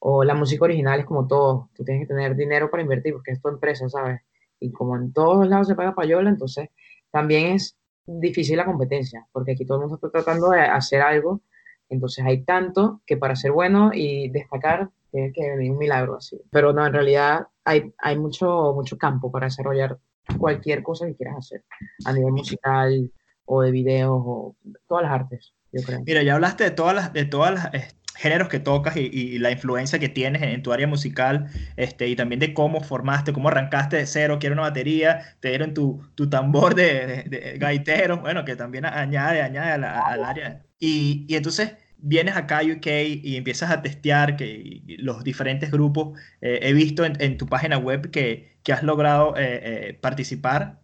o 0.00 0.24
la 0.24 0.34
música 0.34 0.64
original 0.64 1.00
es 1.00 1.06
como 1.06 1.26
todo, 1.26 1.68
tú 1.74 1.84
tienes 1.84 2.06
que 2.06 2.14
tener 2.14 2.34
dinero 2.34 2.70
para 2.70 2.82
invertir 2.82 3.12
porque 3.12 3.32
es 3.32 3.40
tu 3.40 3.48
empresa, 3.48 3.88
¿sabes? 3.88 4.22
Y 4.58 4.72
como 4.72 4.96
en 4.96 5.12
todos 5.12 5.46
lados 5.46 5.68
se 5.68 5.74
paga 5.74 5.94
payola, 5.94 6.30
entonces 6.30 6.70
también 7.10 7.54
es 7.54 7.76
difícil 8.06 8.56
la 8.56 8.64
competencia, 8.64 9.26
porque 9.30 9.52
aquí 9.52 9.66
todo 9.66 9.76
el 9.76 9.82
mundo 9.82 9.96
está 9.96 10.10
tratando 10.10 10.50
de 10.50 10.60
hacer 10.62 11.02
algo, 11.02 11.42
entonces 11.88 12.24
hay 12.24 12.44
tanto 12.44 13.02
que 13.06 13.16
para 13.18 13.36
ser 13.36 13.52
bueno 13.52 13.90
y 13.92 14.30
destacar 14.30 14.90
tiene 15.10 15.32
que 15.32 15.50
venir 15.50 15.72
un 15.72 15.78
milagro 15.78 16.16
así. 16.16 16.40
Pero 16.50 16.72
no, 16.72 16.86
en 16.86 16.92
realidad 16.92 17.48
hay, 17.64 17.92
hay 17.98 18.18
mucho, 18.18 18.72
mucho 18.74 18.96
campo 18.96 19.30
para 19.30 19.46
desarrollar 19.46 19.98
cualquier 20.38 20.82
cosa 20.82 21.06
que 21.06 21.16
quieras 21.16 21.36
hacer, 21.38 21.64
a 22.04 22.12
nivel 22.12 22.32
musical 22.32 23.10
o 23.44 23.62
de 23.62 23.70
videos 23.70 24.22
o 24.24 24.56
todas 24.88 25.04
las 25.04 25.12
artes, 25.12 25.54
yo 25.72 25.82
creo. 25.82 26.00
Mira, 26.06 26.22
ya 26.22 26.34
hablaste 26.34 26.64
de 26.64 26.70
todas 26.70 26.94
las, 26.94 27.12
de 27.12 27.24
todas 27.24 27.54
las 27.54 27.94
géneros 28.16 28.48
que 28.48 28.60
tocas 28.60 28.96
y, 28.96 29.38
la 29.38 29.50
influencia 29.50 29.98
que 29.98 30.08
tienes 30.08 30.42
en, 30.42 30.62
tu 30.62 30.72
área 30.72 30.86
musical, 30.86 31.46
este, 31.76 32.06
y 32.08 32.16
también 32.16 32.38
de 32.38 32.52
cómo 32.52 32.82
formaste, 32.82 33.32
cómo 33.32 33.48
arrancaste 33.48 33.96
de 33.96 34.06
cero, 34.06 34.38
quiero 34.38 34.52
una 34.54 34.62
batería, 34.62 35.36
te 35.40 35.48
dieron 35.48 35.72
tu, 35.72 36.02
tu 36.14 36.28
tambor 36.28 36.74
de, 36.74 37.24
de, 37.28 37.56
gaitero, 37.58 38.18
bueno, 38.18 38.44
que 38.44 38.56
también 38.56 38.84
añade, 38.84 39.40
añade 39.40 39.72
al 39.72 40.24
área. 40.24 40.62
Y, 40.78 41.24
y 41.28 41.36
entonces 41.36 41.74
vienes 42.02 42.36
acá 42.36 42.58
a 42.58 42.62
UK 42.62 42.86
y 43.22 43.36
empiezas 43.36 43.70
a 43.70 43.82
testear 43.82 44.36
que 44.36 44.82
los 44.98 45.24
diferentes 45.24 45.70
grupos, 45.70 46.18
eh, 46.40 46.60
he 46.62 46.72
visto 46.72 47.04
en, 47.04 47.38
tu 47.38 47.46
página 47.46 47.78
web 47.78 48.10
que, 48.10 48.50
has 48.70 48.84
logrado 48.84 49.36
eh, 49.36 49.88
eh, 49.88 49.98
participar 50.00 50.80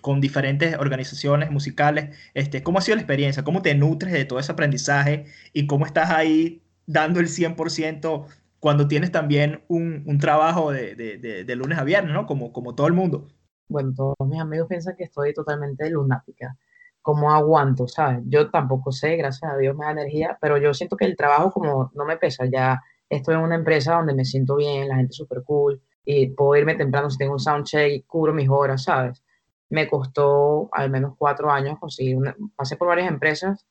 con 0.00 0.20
diferentes 0.20 0.76
organizaciones 0.76 1.52
musicales. 1.52 2.16
Este, 2.34 2.64
¿Cómo 2.64 2.80
ha 2.80 2.82
sido 2.82 2.96
la 2.96 3.02
experiencia? 3.02 3.44
¿Cómo 3.44 3.62
te 3.62 3.76
nutres 3.76 4.12
de 4.12 4.24
todo 4.24 4.40
ese 4.40 4.50
aprendizaje? 4.50 5.26
¿Y 5.52 5.68
cómo 5.68 5.86
estás 5.86 6.10
ahí 6.10 6.64
dando 6.86 7.20
el 7.20 7.28
100% 7.28 8.26
cuando 8.58 8.88
tienes 8.88 9.12
también 9.12 9.62
un, 9.68 10.18
trabajo 10.18 10.72
de, 10.72 10.96
de, 10.96 11.44
de, 11.44 11.56
lunes 11.56 11.78
a 11.78 11.84
viernes, 11.84 12.12
¿no? 12.12 12.26
Como 12.26 12.74
todo 12.74 12.88
el 12.88 12.92
mundo. 12.92 13.28
Bueno, 13.68 13.92
todos 13.94 14.16
mis 14.26 14.40
amigos 14.40 14.66
piensan 14.68 14.96
que 14.96 15.04
estoy 15.04 15.32
totalmente 15.32 15.88
lunática 15.90 16.56
cómo 17.02 17.32
aguanto, 17.32 17.88
¿sabes? 17.88 18.20
Yo 18.26 18.50
tampoco 18.50 18.92
sé, 18.92 19.16
gracias 19.16 19.52
a 19.52 19.56
Dios 19.56 19.76
me 19.76 19.84
da 19.84 19.92
energía, 19.92 20.38
pero 20.40 20.56
yo 20.58 20.72
siento 20.72 20.96
que 20.96 21.04
el 21.04 21.16
trabajo 21.16 21.50
como 21.50 21.90
no 21.94 22.04
me 22.04 22.16
pesa, 22.16 22.46
ya 22.46 22.80
estoy 23.08 23.34
en 23.34 23.42
una 23.42 23.56
empresa 23.56 23.96
donde 23.96 24.14
me 24.14 24.24
siento 24.24 24.56
bien, 24.56 24.88
la 24.88 24.96
gente 24.96 25.10
es 25.10 25.16
súper 25.16 25.42
cool, 25.44 25.82
y 26.04 26.28
puedo 26.28 26.56
irme 26.56 26.76
temprano 26.76 27.10
si 27.10 27.18
tengo 27.18 27.34
un 27.34 27.40
soundcheck 27.40 27.92
y 27.92 28.02
cubro 28.02 28.32
mis 28.32 28.48
horas, 28.48 28.84
¿sabes? 28.84 29.22
Me 29.68 29.88
costó 29.88 30.68
al 30.72 30.90
menos 30.90 31.14
cuatro 31.18 31.50
años 31.50 31.78
conseguir 31.78 32.16
una, 32.16 32.36
pasé 32.56 32.76
por 32.76 32.88
varias 32.88 33.08
empresas, 33.08 33.66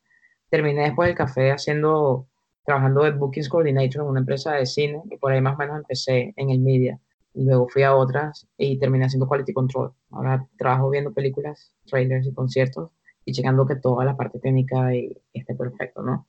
terminé 0.50 0.82
después 0.84 1.08
del 1.08 1.16
café 1.16 1.52
haciendo, 1.52 2.28
trabajando 2.64 3.04
de 3.04 3.12
Bookings 3.12 3.48
Coordinator 3.48 4.02
en 4.02 4.08
una 4.08 4.20
empresa 4.20 4.52
de 4.52 4.66
cine, 4.66 5.02
y 5.10 5.16
por 5.16 5.32
ahí 5.32 5.40
más 5.40 5.54
o 5.54 5.58
menos 5.58 5.78
empecé 5.78 6.34
en 6.36 6.50
el 6.50 6.60
media. 6.60 7.00
luego 7.34 7.68
fui 7.68 7.82
a 7.82 7.94
otras 7.94 8.46
y 8.58 8.78
terminé 8.78 9.06
haciendo 9.06 9.26
quality 9.26 9.54
control. 9.54 9.92
Ahora 10.10 10.46
trabajo 10.58 10.90
viendo 10.90 11.12
películas, 11.14 11.74
trailers 11.86 12.26
y 12.26 12.34
conciertos 12.34 12.90
y 13.24 13.32
checando 13.32 13.66
que 13.66 13.76
toda 13.76 14.04
la 14.04 14.16
parte 14.16 14.38
técnica 14.38 14.90
esté 15.32 15.54
perfecto, 15.54 16.02
¿no? 16.02 16.26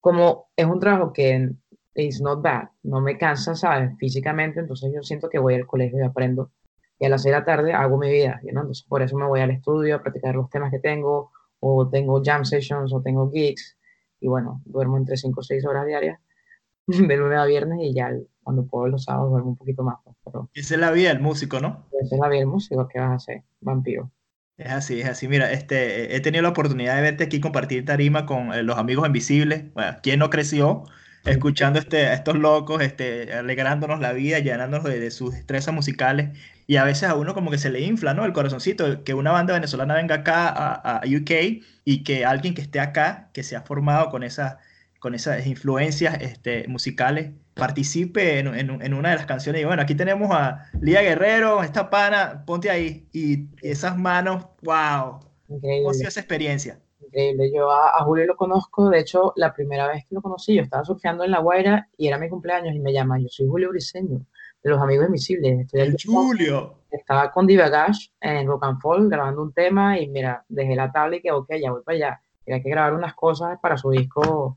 Como 0.00 0.48
es 0.56 0.66
un 0.66 0.80
trabajo 0.80 1.12
que 1.12 1.50
is 1.94 2.20
not 2.20 2.42
bad, 2.42 2.68
no 2.82 3.00
me 3.00 3.16
cansa, 3.16 3.54
¿sabes? 3.54 3.96
Físicamente, 3.98 4.60
entonces 4.60 4.92
yo 4.94 5.02
siento 5.02 5.28
que 5.28 5.38
voy 5.38 5.54
al 5.54 5.66
colegio 5.66 5.98
y 5.98 6.02
aprendo. 6.02 6.50
Y 6.98 7.06
a 7.06 7.08
las 7.08 7.22
6 7.22 7.32
de 7.32 7.38
la 7.38 7.44
tarde 7.44 7.72
hago 7.72 7.98
mi 7.98 8.10
vida, 8.10 8.40
¿no? 8.52 8.60
Entonces 8.60 8.84
por 8.86 9.02
eso 9.02 9.16
me 9.16 9.26
voy 9.26 9.40
al 9.40 9.50
estudio 9.50 9.96
a 9.96 10.02
practicar 10.02 10.34
los 10.34 10.50
temas 10.50 10.70
que 10.70 10.78
tengo, 10.78 11.30
o 11.60 11.88
tengo 11.88 12.20
jam 12.22 12.44
sessions, 12.44 12.92
o 12.92 13.00
tengo 13.00 13.30
gigs, 13.30 13.76
y 14.20 14.28
bueno, 14.28 14.60
duermo 14.64 14.96
entre 14.96 15.16
5 15.16 15.40
o 15.40 15.42
6 15.42 15.64
horas 15.66 15.86
diarias, 15.86 16.20
de 16.86 17.16
lunes 17.16 17.38
a 17.38 17.46
viernes, 17.46 17.78
y 17.82 17.94
ya 17.94 18.12
cuando 18.42 18.66
puedo 18.66 18.88
los 18.88 19.04
sábados 19.04 19.30
duermo 19.30 19.50
un 19.50 19.56
poquito 19.56 19.82
más. 19.82 19.98
Pero 20.24 20.50
esa 20.54 20.74
es 20.74 20.80
la 20.80 20.90
vida 20.90 21.08
del 21.08 21.20
músico, 21.20 21.60
¿no? 21.60 21.86
Esa 22.02 22.16
es 22.16 22.20
la 22.20 22.28
vida 22.28 22.40
del 22.40 22.48
músico, 22.48 22.86
¿qué 22.88 22.98
vas 22.98 23.10
a 23.10 23.14
hacer? 23.14 23.42
Vampiro. 23.60 24.10
Es 24.56 24.70
así, 24.70 25.00
es 25.00 25.08
así. 25.08 25.26
Mira, 25.26 25.50
este, 25.52 26.14
he 26.14 26.20
tenido 26.20 26.42
la 26.42 26.50
oportunidad 26.50 26.94
de 26.94 27.02
verte 27.02 27.24
aquí 27.24 27.40
compartir 27.40 27.84
tarima 27.84 28.24
con 28.24 28.52
eh, 28.54 28.62
los 28.62 28.78
amigos 28.78 29.06
invisibles. 29.06 29.72
Bueno, 29.74 29.96
¿quién 30.02 30.20
no 30.20 30.30
creció 30.30 30.84
escuchando 31.24 31.78
este, 31.80 32.06
a 32.06 32.14
estos 32.14 32.36
locos, 32.36 32.82
este, 32.82 33.32
alegrándonos 33.32 33.98
la 34.00 34.12
vida, 34.12 34.38
llenándonos 34.38 34.84
de, 34.84 35.10
sus 35.10 35.32
destrezas 35.34 35.74
musicales? 35.74 36.38
Y 36.68 36.76
a 36.76 36.84
veces 36.84 37.08
a 37.08 37.16
uno 37.16 37.34
como 37.34 37.50
que 37.50 37.58
se 37.58 37.70
le 37.70 37.80
infla, 37.80 38.14
¿no? 38.14 38.24
El 38.24 38.32
corazoncito, 38.32 39.02
que 39.02 39.14
una 39.14 39.32
banda 39.32 39.54
venezolana 39.54 39.94
venga 39.94 40.16
acá 40.16 40.48
a, 40.50 40.98
a 40.98 41.02
UK 41.04 41.62
y 41.84 42.04
que 42.04 42.24
alguien 42.24 42.54
que 42.54 42.62
esté 42.62 42.78
acá, 42.78 43.30
que 43.32 43.42
se 43.42 43.56
ha 43.56 43.62
formado 43.62 44.10
con 44.10 44.22
esas 44.22 44.56
con 45.04 45.14
esas 45.14 45.46
influencias 45.46 46.16
este, 46.22 46.66
musicales, 46.66 47.32
participe 47.52 48.38
en, 48.38 48.46
en, 48.56 48.94
una 48.94 49.10
de 49.10 49.16
las 49.16 49.26
canciones. 49.26 49.60
Y 49.60 49.66
bueno, 49.66 49.82
aquí 49.82 49.94
tenemos 49.94 50.30
a 50.32 50.64
Lía 50.80 51.02
Guerrero, 51.02 51.62
esta 51.62 51.90
pana, 51.90 52.42
ponte 52.46 52.70
ahí. 52.70 53.06
Y, 53.12 53.50
esas 53.60 53.98
manos, 53.98 54.46
wow. 54.62 55.20
Increíble. 55.50 55.82
¿Cómo 55.82 55.90
ha 55.90 55.94
sido 55.94 56.08
esa 56.08 56.20
experiencia? 56.20 56.80
Increíble. 57.04 57.52
Yo 57.54 57.70
a, 57.70 58.02
Julio 58.02 58.24
lo 58.24 58.34
conozco, 58.34 58.88
de 58.88 59.00
hecho, 59.00 59.34
la 59.36 59.52
primera 59.52 59.88
vez 59.88 60.06
que 60.08 60.14
lo 60.14 60.22
conocí, 60.22 60.54
yo 60.54 60.62
estaba 60.62 60.86
surfeando 60.86 61.22
en 61.22 61.32
La 61.32 61.40
Guaira 61.40 61.86
y 61.98 62.08
era 62.08 62.16
mi 62.16 62.30
cumpleaños 62.30 62.74
y 62.74 62.80
me 62.80 62.90
llama, 62.90 63.18
yo 63.20 63.28
soy 63.28 63.46
Julio 63.46 63.68
Briseño, 63.68 64.24
de 64.62 64.70
Los 64.70 64.80
Amigos 64.80 65.04
Invisibles. 65.08 65.66
Estoy 65.66 65.82
el 65.82 65.96
Julio. 66.02 66.78
Estaba 66.90 67.30
con 67.30 67.46
Divagash 67.46 68.08
en 68.22 68.46
Rock 68.46 68.64
and 68.64 68.80
Fall 68.80 69.10
grabando 69.10 69.42
un 69.42 69.52
tema 69.52 69.98
y 69.98 70.08
mira, 70.08 70.46
dejé 70.48 70.74
la 70.74 70.90
tabla 70.90 71.16
y 71.16 71.20
que, 71.20 71.30
ok, 71.30 71.56
ya 71.62 71.72
voy 71.72 71.82
para 71.82 71.96
allá. 71.96 72.20
Hay 72.46 72.62
que 72.62 72.70
grabar 72.70 72.94
unas 72.94 73.12
cosas 73.12 73.58
para 73.60 73.76
su 73.76 73.90
disco 73.90 74.56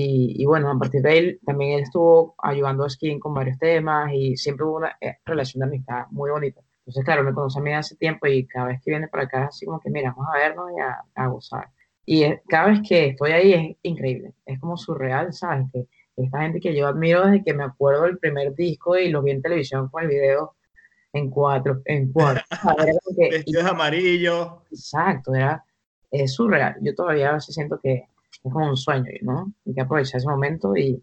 y, 0.00 0.44
bueno, 0.46 0.70
a 0.70 0.78
partir 0.78 1.02
de 1.02 1.18
él 1.18 1.40
también 1.44 1.72
él 1.72 1.80
estuvo 1.80 2.34
ayudando 2.38 2.84
a 2.84 2.90
Skin 2.90 3.18
con 3.18 3.34
varios 3.34 3.58
temas 3.58 4.12
y 4.12 4.36
siempre 4.36 4.64
hubo 4.64 4.76
una 4.76 4.96
eh, 5.00 5.16
relación 5.24 5.60
de 5.60 5.66
amistad 5.66 6.06
muy 6.10 6.30
bonita. 6.30 6.60
Entonces, 6.80 7.04
claro, 7.04 7.24
me 7.24 7.34
conoce 7.34 7.58
a 7.58 7.62
mí 7.62 7.72
hace 7.72 7.96
tiempo 7.96 8.26
y 8.26 8.46
cada 8.46 8.66
vez 8.66 8.80
que 8.82 8.90
viene 8.90 9.08
para 9.08 9.24
acá, 9.24 9.46
así 9.46 9.66
como 9.66 9.80
que, 9.80 9.90
mira, 9.90 10.14
vamos 10.16 10.34
a 10.34 10.38
vernos 10.38 10.70
y 10.76 11.20
a, 11.20 11.26
gozar. 11.26 11.68
Y 12.06 12.24
cada 12.48 12.68
vez 12.68 12.80
que 12.88 13.08
estoy 13.08 13.32
ahí 13.32 13.52
es 13.52 13.76
increíble, 13.82 14.32
es 14.46 14.58
como 14.60 14.76
surreal, 14.76 15.32
¿sabes? 15.32 15.66
Que 15.72 15.86
esta 16.16 16.42
gente 16.42 16.60
que 16.60 16.74
yo 16.74 16.86
admiro 16.86 17.26
desde 17.26 17.44
que 17.44 17.54
me 17.54 17.64
acuerdo 17.64 18.02
del 18.02 18.18
primer 18.18 18.54
disco 18.54 18.96
y 18.96 19.10
lo 19.10 19.22
vi 19.22 19.32
en 19.32 19.42
televisión 19.42 19.88
con 19.88 20.04
el 20.04 20.08
video 20.08 20.54
en 21.12 21.30
cuatro, 21.30 21.82
en 21.84 22.12
cuatro. 22.12 22.42
Vestidos 23.16 23.64
amarillos. 23.64 24.48
Exacto, 24.70 25.34
era 25.34 25.64
es 26.10 26.34
surreal. 26.34 26.76
Yo 26.80 26.94
todavía 26.94 27.30
a 27.30 27.34
veces 27.34 27.54
siento 27.54 27.80
que 27.82 28.08
es 28.32 28.52
como 28.52 28.68
un 28.68 28.76
sueño, 28.76 29.10
¿no? 29.22 29.52
Hay 29.66 29.74
que 29.74 29.80
aprovechar 29.80 30.18
ese 30.18 30.28
momento 30.28 30.76
y, 30.76 31.02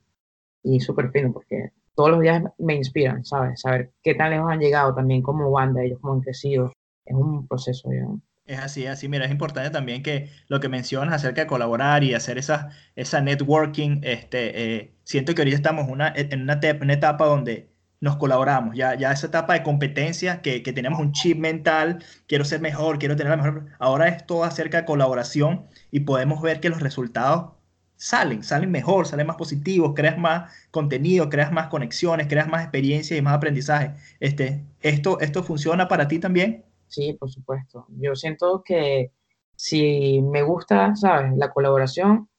y 0.63 0.79
súper 0.79 1.11
fino, 1.11 1.31
porque 1.33 1.71
todos 1.95 2.11
los 2.11 2.21
días 2.21 2.43
me 2.57 2.75
inspiran, 2.75 3.23
¿sabes? 3.25 3.61
Saber 3.61 3.93
qué 4.03 4.15
tan 4.15 4.31
lejos 4.31 4.51
han 4.51 4.59
llegado 4.59 4.93
también 4.93 5.21
como 5.21 5.49
banda, 5.51 5.83
ellos 5.83 5.99
como 6.01 6.13
han 6.13 6.21
crecido, 6.21 6.71
es 7.05 7.15
un 7.15 7.47
proceso, 7.47 7.89
¿no? 7.91 8.21
Es 8.45 8.59
así, 8.59 8.85
así. 8.85 9.09
Mira, 9.09 9.25
es 9.25 9.31
importante 9.31 9.71
también 9.71 10.03
que 10.03 10.29
lo 10.47 10.59
que 10.59 10.69
mencionas 10.69 11.15
acerca 11.15 11.41
de 11.41 11.47
colaborar 11.47 12.03
y 12.03 12.13
hacer 12.13 12.37
esa, 12.37 12.69
esa 12.95 13.19
networking, 13.21 14.01
este, 14.03 14.75
eh, 14.75 14.95
siento 15.03 15.33
que 15.33 15.41
ahorita 15.41 15.55
estamos 15.55 15.89
una, 15.89 16.13
en 16.15 16.43
una, 16.43 16.59
etapa 16.93 17.25
donde 17.25 17.74
nos 18.01 18.17
colaboramos, 18.17 18.75
ya, 18.75 18.95
ya 18.95 19.11
esa 19.11 19.27
etapa 19.27 19.53
de 19.53 19.63
competencia, 19.63 20.41
que, 20.41 20.61
que 20.63 20.73
tenemos 20.73 20.99
un 20.99 21.11
chip 21.11 21.37
mental, 21.37 22.03
quiero 22.27 22.45
ser 22.45 22.61
mejor, 22.61 22.99
quiero 22.99 23.15
tener 23.15 23.31
la 23.31 23.37
mejor, 23.37 23.65
ahora 23.79 24.07
es 24.09 24.25
todo 24.25 24.43
acerca 24.43 24.81
de 24.81 24.85
colaboración 24.85 25.65
y 25.91 26.01
podemos 26.01 26.41
ver 26.41 26.59
que 26.59 26.69
los 26.69 26.81
resultados 26.81 27.55
salen, 27.95 28.43
salen 28.43 28.71
mejor, 28.71 29.07
salen 29.07 29.27
más 29.27 29.37
positivos, 29.37 29.93
creas 29.95 30.17
más 30.17 30.51
contenido, 30.71 31.29
creas 31.29 31.51
más 31.51 31.67
conexiones, 31.67 32.27
creas 32.27 32.47
más 32.47 32.61
experiencia 32.61 33.17
y 33.17 33.21
más 33.21 33.35
aprendizaje. 33.35 33.93
Este, 34.19 34.65
esto, 34.81 35.19
¿Esto 35.19 35.43
funciona 35.43 35.87
para 35.87 36.07
ti 36.07 36.19
también? 36.19 36.65
Sí, 36.87 37.13
por 37.13 37.29
supuesto. 37.29 37.87
Yo 37.89 38.15
siento 38.15 38.63
que 38.63 39.11
si 39.55 40.21
me 40.21 40.43
gusta, 40.43 40.95
¿sabes? 40.95 41.33
La 41.37 41.51
colaboración, 41.51 42.29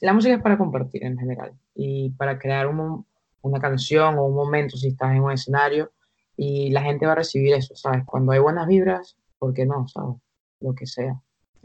la 0.00 0.12
música 0.12 0.34
es 0.34 0.42
para 0.42 0.58
compartir 0.58 1.04
en 1.04 1.18
general 1.18 1.52
y 1.74 2.10
para 2.10 2.38
crear 2.38 2.66
una 3.46 3.60
canción 3.60 4.18
o 4.18 4.26
un 4.26 4.34
momento 4.34 4.76
si 4.76 4.88
estás 4.88 5.12
en 5.12 5.22
un 5.22 5.32
escenario 5.32 5.92
y 6.36 6.70
la 6.70 6.82
gente 6.82 7.06
va 7.06 7.12
a 7.12 7.16
recibir 7.16 7.54
eso, 7.54 7.74
¿sabes? 7.74 8.04
Cuando 8.04 8.32
hay 8.32 8.38
buenas 8.38 8.66
vibras, 8.66 9.16
¿por 9.38 9.54
qué 9.54 9.64
no? 9.66 9.88
¿Sabes? 9.88 10.16
Lo 10.60 10.74
que 10.74 10.86
sea. 10.86 11.20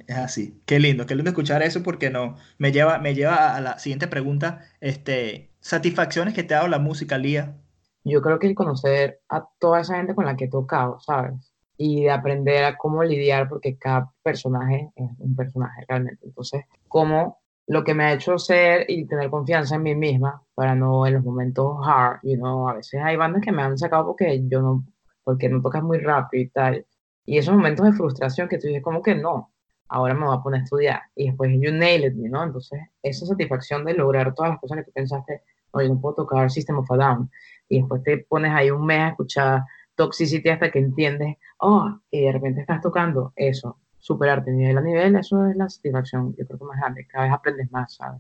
Es 0.08 0.18
así. 0.18 0.62
Qué 0.66 0.80
lindo, 0.80 1.06
qué 1.06 1.16
lindo 1.16 1.30
escuchar 1.30 1.62
eso 1.62 1.84
porque 1.84 2.10
no, 2.10 2.36
me 2.58 2.72
lleva, 2.72 2.98
me 3.00 3.14
lleva 3.14 3.56
a 3.56 3.62
la 3.62 3.80
siguiente 3.80 4.08
pregunta. 4.08 4.62
Este, 4.80 5.52
¿satisfacciones 5.60 6.34
que 6.34 6.44
te 6.44 6.54
ha 6.54 6.58
dado 6.58 6.70
la 6.70 6.80
música, 6.80 7.18
Lía? 7.18 7.58
Yo 8.04 8.22
creo 8.22 8.40
que 8.40 8.48
el 8.48 8.56
conocer 8.56 9.22
a 9.30 9.48
toda 9.60 9.82
esa 9.82 9.98
gente 9.98 10.16
con 10.16 10.26
la 10.26 10.36
que 10.36 10.46
he 10.46 10.50
tocado, 10.50 11.00
¿sabes? 11.02 11.54
Y 11.78 12.04
de 12.04 12.12
aprender 12.12 12.64
a 12.64 12.78
cómo 12.78 13.04
lidiar, 13.04 13.48
porque 13.48 13.78
cada 13.78 14.12
personaje 14.24 14.92
es 14.96 15.10
un 15.20 15.36
personaje 15.36 15.84
realmente. 15.88 16.26
Entonces, 16.26 16.64
cómo 16.88 17.41
lo 17.72 17.86
que 17.86 17.94
me 17.94 18.04
ha 18.04 18.14
hecho 18.14 18.38
ser 18.38 18.86
y 18.90 19.06
tener 19.06 19.30
confianza 19.30 19.76
en 19.76 19.84
mí 19.84 19.96
misma 19.96 20.44
para 20.54 20.76
no 20.76 21.08
en 21.08 21.14
los 21.14 21.24
momentos 21.24 21.78
hard, 21.88 22.20
you 22.22 22.36
know, 22.36 22.68
a 22.68 22.74
veces 22.74 23.00
hay 23.02 23.16
bandas 23.16 23.42
que 23.42 23.54
me 23.54 23.62
han 23.62 23.78
sacado 23.78 24.08
porque 24.08 24.42
yo 24.50 24.62
no, 24.62 24.84
porque 25.24 25.48
no 25.48 25.62
tocas 25.62 25.82
muy 25.82 26.00
rápido 26.00 26.44
y 26.44 26.50
tal. 26.50 26.86
Y 27.26 27.38
esos 27.38 27.56
momentos 27.56 27.86
de 27.86 27.94
frustración 27.94 28.50
que 28.50 28.58
tú 28.58 28.68
dices 28.68 28.84
como 28.84 29.02
que 29.02 29.16
no, 29.16 29.54
ahora 29.88 30.14
me 30.14 30.26
voy 30.26 30.36
a 30.36 30.42
poner 30.42 30.60
a 30.60 30.64
estudiar. 30.66 31.02
Y 31.16 31.28
después, 31.28 31.50
you 31.62 31.72
nailed 31.72 32.12
it, 32.12 32.30
¿no? 32.30 32.44
Entonces, 32.44 32.82
esa 33.02 33.26
satisfacción 33.26 33.86
de 33.86 33.94
lograr 33.94 34.34
todas 34.34 34.52
las 34.52 34.60
cosas 34.60 34.80
que 34.80 34.84
tú 34.84 34.92
pensaste, 34.92 35.42
oye, 35.72 35.88
no 35.88 36.02
puedo 36.02 36.16
tocar 36.16 36.52
System 36.52 36.80
of 36.80 36.92
a 36.92 36.98
Down. 36.98 37.32
Y 37.70 37.80
después 37.80 38.04
te 38.04 38.18
pones 38.18 38.52
ahí 38.52 38.70
un 38.70 38.86
mes 38.86 39.00
a 39.00 39.08
escuchar 39.12 39.62
Toxicity 39.96 40.50
hasta 40.50 40.72
que 40.72 40.80
entiendes, 40.80 41.38
oh, 41.60 41.90
y 42.10 42.26
de 42.26 42.34
repente 42.34 42.60
estás 42.60 42.82
tocando 42.82 43.32
eso, 43.38 43.78
superarte 44.02 44.52
nivel 44.52 44.78
a 44.78 44.82
nivel, 44.82 45.16
eso 45.16 45.46
es 45.46 45.56
la 45.56 45.70
satisfacción, 45.70 46.36
yo 46.38 46.46
creo 46.46 46.60
que 46.60 46.66
más 46.66 46.80
grande, 46.80 47.08
cada 47.08 47.26
vez 47.26 47.34
aprendes 47.34 47.72
más, 47.72 47.94
¿sabes? 47.96 48.20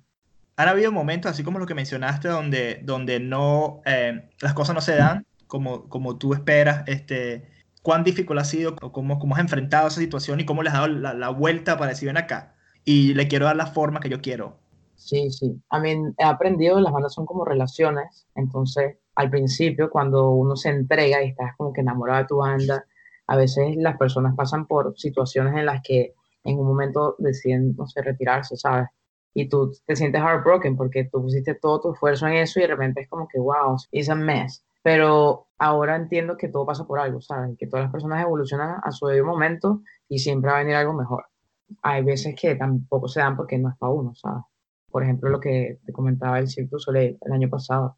Han 0.55 0.69
habido 0.69 0.91
momentos, 0.91 1.31
así 1.31 1.43
como 1.43 1.59
lo 1.59 1.65
que 1.65 1.73
mencionaste, 1.73 2.27
donde, 2.27 2.81
donde 2.83 3.19
no, 3.19 3.81
eh, 3.85 4.29
las 4.41 4.53
cosas 4.53 4.75
no 4.75 4.81
se 4.81 4.95
dan 4.95 5.25
como, 5.47 5.89
como 5.89 6.17
tú 6.17 6.33
esperas, 6.33 6.83
este, 6.87 7.49
cuán 7.81 8.03
difícil 8.03 8.37
ha 8.37 8.43
sido, 8.43 8.75
cómo, 8.75 9.17
cómo 9.17 9.35
has 9.35 9.41
enfrentado 9.41 9.87
esa 9.87 9.99
situación 9.99 10.39
y 10.39 10.45
cómo 10.45 10.61
le 10.61 10.69
has 10.69 10.75
dado 10.75 10.87
la, 10.87 11.13
la, 11.13 11.29
vuelta 11.29 11.77
para 11.77 11.89
decir, 11.89 12.07
ven 12.07 12.17
acá, 12.17 12.55
y 12.85 13.15
le 13.15 13.27
quiero 13.27 13.45
dar 13.45 13.55
la 13.55 13.65
forma 13.65 13.99
que 13.99 14.09
yo 14.09 14.21
quiero. 14.21 14.59
Sí, 14.95 15.31
sí. 15.31 15.59
A 15.71 15.79
mí 15.79 15.95
he 16.17 16.23
aprendido, 16.23 16.79
las 16.79 16.93
bandas 16.93 17.15
son 17.15 17.25
como 17.25 17.43
relaciones, 17.43 18.27
entonces 18.35 18.97
al 19.15 19.31
principio 19.31 19.89
cuando 19.89 20.29
uno 20.29 20.55
se 20.55 20.69
entrega 20.69 21.23
y 21.23 21.29
estás 21.29 21.55
como 21.57 21.73
que 21.73 21.81
enamorado 21.81 22.21
de 22.21 22.27
tu 22.27 22.37
banda, 22.37 22.85
a 23.27 23.37
veces 23.37 23.75
las 23.77 23.97
personas 23.97 24.35
pasan 24.35 24.67
por 24.67 24.97
situaciones 24.97 25.55
en 25.55 25.65
las 25.65 25.81
que 25.83 26.13
en 26.43 26.59
un 26.59 26.67
momento 26.67 27.15
deciden, 27.19 27.75
no 27.77 27.87
sé, 27.87 28.01
retirarse, 28.01 28.57
¿sabes? 28.57 28.87
Y 29.33 29.47
tú 29.47 29.71
te 29.85 29.95
sientes 29.95 30.21
heartbroken 30.21 30.75
porque 30.75 31.05
tú 31.05 31.21
pusiste 31.21 31.55
todo 31.55 31.79
tu 31.81 31.93
esfuerzo 31.93 32.27
en 32.27 32.33
eso 32.33 32.59
y 32.59 32.63
de 32.63 32.67
repente 32.69 33.01
es 33.01 33.09
como 33.09 33.27
que, 33.27 33.39
wow, 33.39 33.77
it's 33.91 34.09
a 34.09 34.15
mess 34.15 34.65
pero 34.83 35.47
ahora 35.57 35.95
entiendo 35.95 36.37
que 36.37 36.47
todo 36.49 36.65
pasa 36.65 36.85
por 36.85 36.99
algo, 36.99 37.21
¿sabes? 37.21 37.55
Que 37.57 37.67
todas 37.67 37.85
las 37.85 37.91
personas 37.91 38.23
evolucionan 38.23 38.79
a 38.83 38.91
su 38.91 39.07
debido 39.07 39.25
momento 39.25 39.81
y 40.07 40.19
siempre 40.19 40.51
va 40.51 40.57
a 40.57 40.59
venir 40.61 40.75
algo 40.75 40.93
mejor. 40.93 41.25
Hay 41.83 42.03
veces 42.03 42.35
que 42.39 42.55
tampoco 42.55 43.07
se 43.07 43.19
dan 43.19 43.37
porque 43.37 43.57
no 43.57 43.69
es 43.69 43.77
para 43.77 43.91
uno, 43.91 44.13
¿sabes? 44.15 44.43
Por 44.89 45.03
ejemplo, 45.03 45.29
lo 45.29 45.39
que 45.39 45.79
te 45.85 45.93
comentaba 45.93 46.39
el 46.39 46.49
Cirque 46.49 46.69
du 46.71 46.79
Soleil 46.79 47.17
el 47.21 47.31
año 47.31 47.49
pasado. 47.49 47.97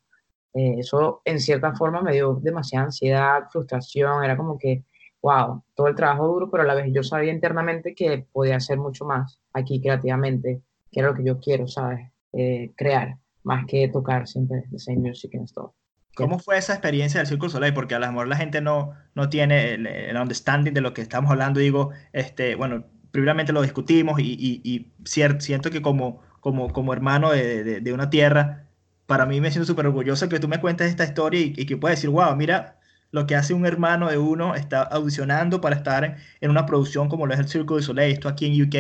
Eh, 0.54 0.76
eso 0.80 1.22
en 1.26 1.40
cierta 1.40 1.74
forma 1.74 2.02
me 2.02 2.14
dio 2.14 2.36
demasiada 2.36 2.86
ansiedad, 2.86 3.44
frustración, 3.52 4.24
era 4.24 4.38
como 4.38 4.58
que, 4.58 4.84
wow, 5.24 5.64
todo 5.74 5.88
el 5.88 5.96
trabajo 5.96 6.28
duro, 6.28 6.52
pero 6.52 6.64
a 6.64 6.66
la 6.66 6.76
vez 6.76 6.92
yo 6.94 7.02
sabía 7.02 7.32
internamente 7.32 7.96
que 7.96 8.28
podía 8.32 8.58
hacer 8.58 8.78
mucho 8.78 9.06
más 9.06 9.40
aquí 9.54 9.82
creativamente, 9.82 10.62
que 10.92 11.00
era 11.00 11.10
lo 11.10 11.16
que 11.16 11.24
yo 11.24 11.40
quiero, 11.40 11.68
¿sabes? 11.68 12.12
Eh, 12.34 12.74
crear, 12.76 13.18
más 13.44 13.66
que 13.66 13.88
tocar 13.88 14.28
siempre 14.28 14.66
the 14.70 14.78
same 14.78 15.00
music 15.00 15.34
and 15.36 15.48
stuff. 15.48 15.72
¿Cómo 16.16 16.38
fue 16.38 16.58
esa 16.58 16.74
experiencia 16.74 17.20
del 17.20 17.28
Círculo 17.28 17.50
Soleil? 17.50 17.74
Porque 17.74 17.96
a 17.96 18.00
lo 18.00 18.08
mejor 18.08 18.28
la 18.28 18.36
gente 18.36 18.62
no, 18.62 18.92
no 19.16 19.30
tiene 19.30 19.74
el, 19.74 20.18
understanding 20.18 20.74
de 20.74 20.82
lo 20.82 20.94
que 20.94 21.02
estamos 21.02 21.32
hablando. 21.32 21.60
Digo, 21.60 21.90
este, 22.12 22.54
bueno, 22.54 22.86
primeramente 23.12 23.52
lo 23.52 23.64
discutimos 23.64 24.20
y, 24.20 24.34
y, 24.34 24.62
y 24.64 24.94
siento 25.06 25.72
que 25.72 25.82
como, 25.82 26.22
como, 26.40 26.72
como 26.72 26.94
hermano 26.94 27.32
de, 27.32 27.64
de, 27.64 27.82
de, 27.82 27.94
una 27.94 28.12
tierra, 28.12 28.68
para 29.08 29.26
mí 29.26 29.42
me 29.42 29.50
siento 29.50 29.66
súper 29.66 29.88
orgulloso 29.88 30.30
que 30.30 30.40
tú 30.40 30.48
me 30.48 30.60
cuentes 30.60 30.90
esta 30.90 31.04
historia 31.04 31.40
y, 31.42 31.66
que 31.66 31.78
puedas 31.78 31.98
decir, 31.98 32.12
wow, 32.12 32.36
mira, 32.36 32.78
lo 33.14 33.28
que 33.28 33.36
hace 33.38 33.56
un 33.56 33.66
hermano 33.66 34.10
de 34.10 34.18
uno, 34.20 34.56
está 34.56 34.84
audicionando 34.84 35.62
para 35.62 35.78
estar 35.78 36.18
en 36.42 36.52
una 36.52 36.66
producción 36.66 37.10
como 37.10 37.28
lo 37.28 37.34
es 37.36 37.40
el 37.40 37.48
Circo 37.50 37.76
du 37.76 37.82
Soleil. 37.84 38.14
Esto 38.14 38.30
aquí 38.30 38.48
en 38.48 38.62
UK 38.62 38.76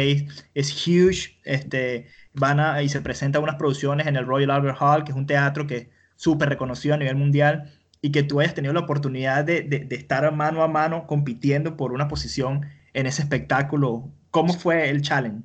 es 0.53 0.87
huge. 0.87 1.39
Este, 1.45 2.07
van 2.33 2.59
a, 2.59 2.81
y 2.83 2.89
se 2.89 3.01
presentan 3.01 3.43
unas 3.43 3.55
producciones 3.55 4.07
en 4.07 4.15
el 4.17 4.25
Royal 4.25 4.51
Albert 4.51 4.77
Hall, 4.81 5.03
que 5.05 5.11
es 5.11 5.17
un 5.17 5.27
teatro 5.27 5.67
que 5.67 5.77
es 5.77 5.87
súper 6.17 6.49
reconocido 6.49 6.95
a 6.95 6.97
nivel 6.97 7.15
mundial, 7.15 7.71
y 8.01 8.11
que 8.11 8.23
tú 8.23 8.39
hayas 8.41 8.53
tenido 8.55 8.73
la 8.73 8.81
oportunidad 8.81 9.45
de, 9.45 9.61
de, 9.61 9.79
de 9.79 9.95
estar 9.95 10.31
mano 10.33 10.63
a 10.63 10.67
mano 10.67 11.07
compitiendo 11.07 11.77
por 11.77 11.93
una 11.93 12.07
posición 12.09 12.67
en 12.93 13.05
ese 13.07 13.21
espectáculo. 13.21 14.11
¿Cómo 14.31 14.53
fue 14.53 14.89
el 14.89 15.01
challenge? 15.01 15.43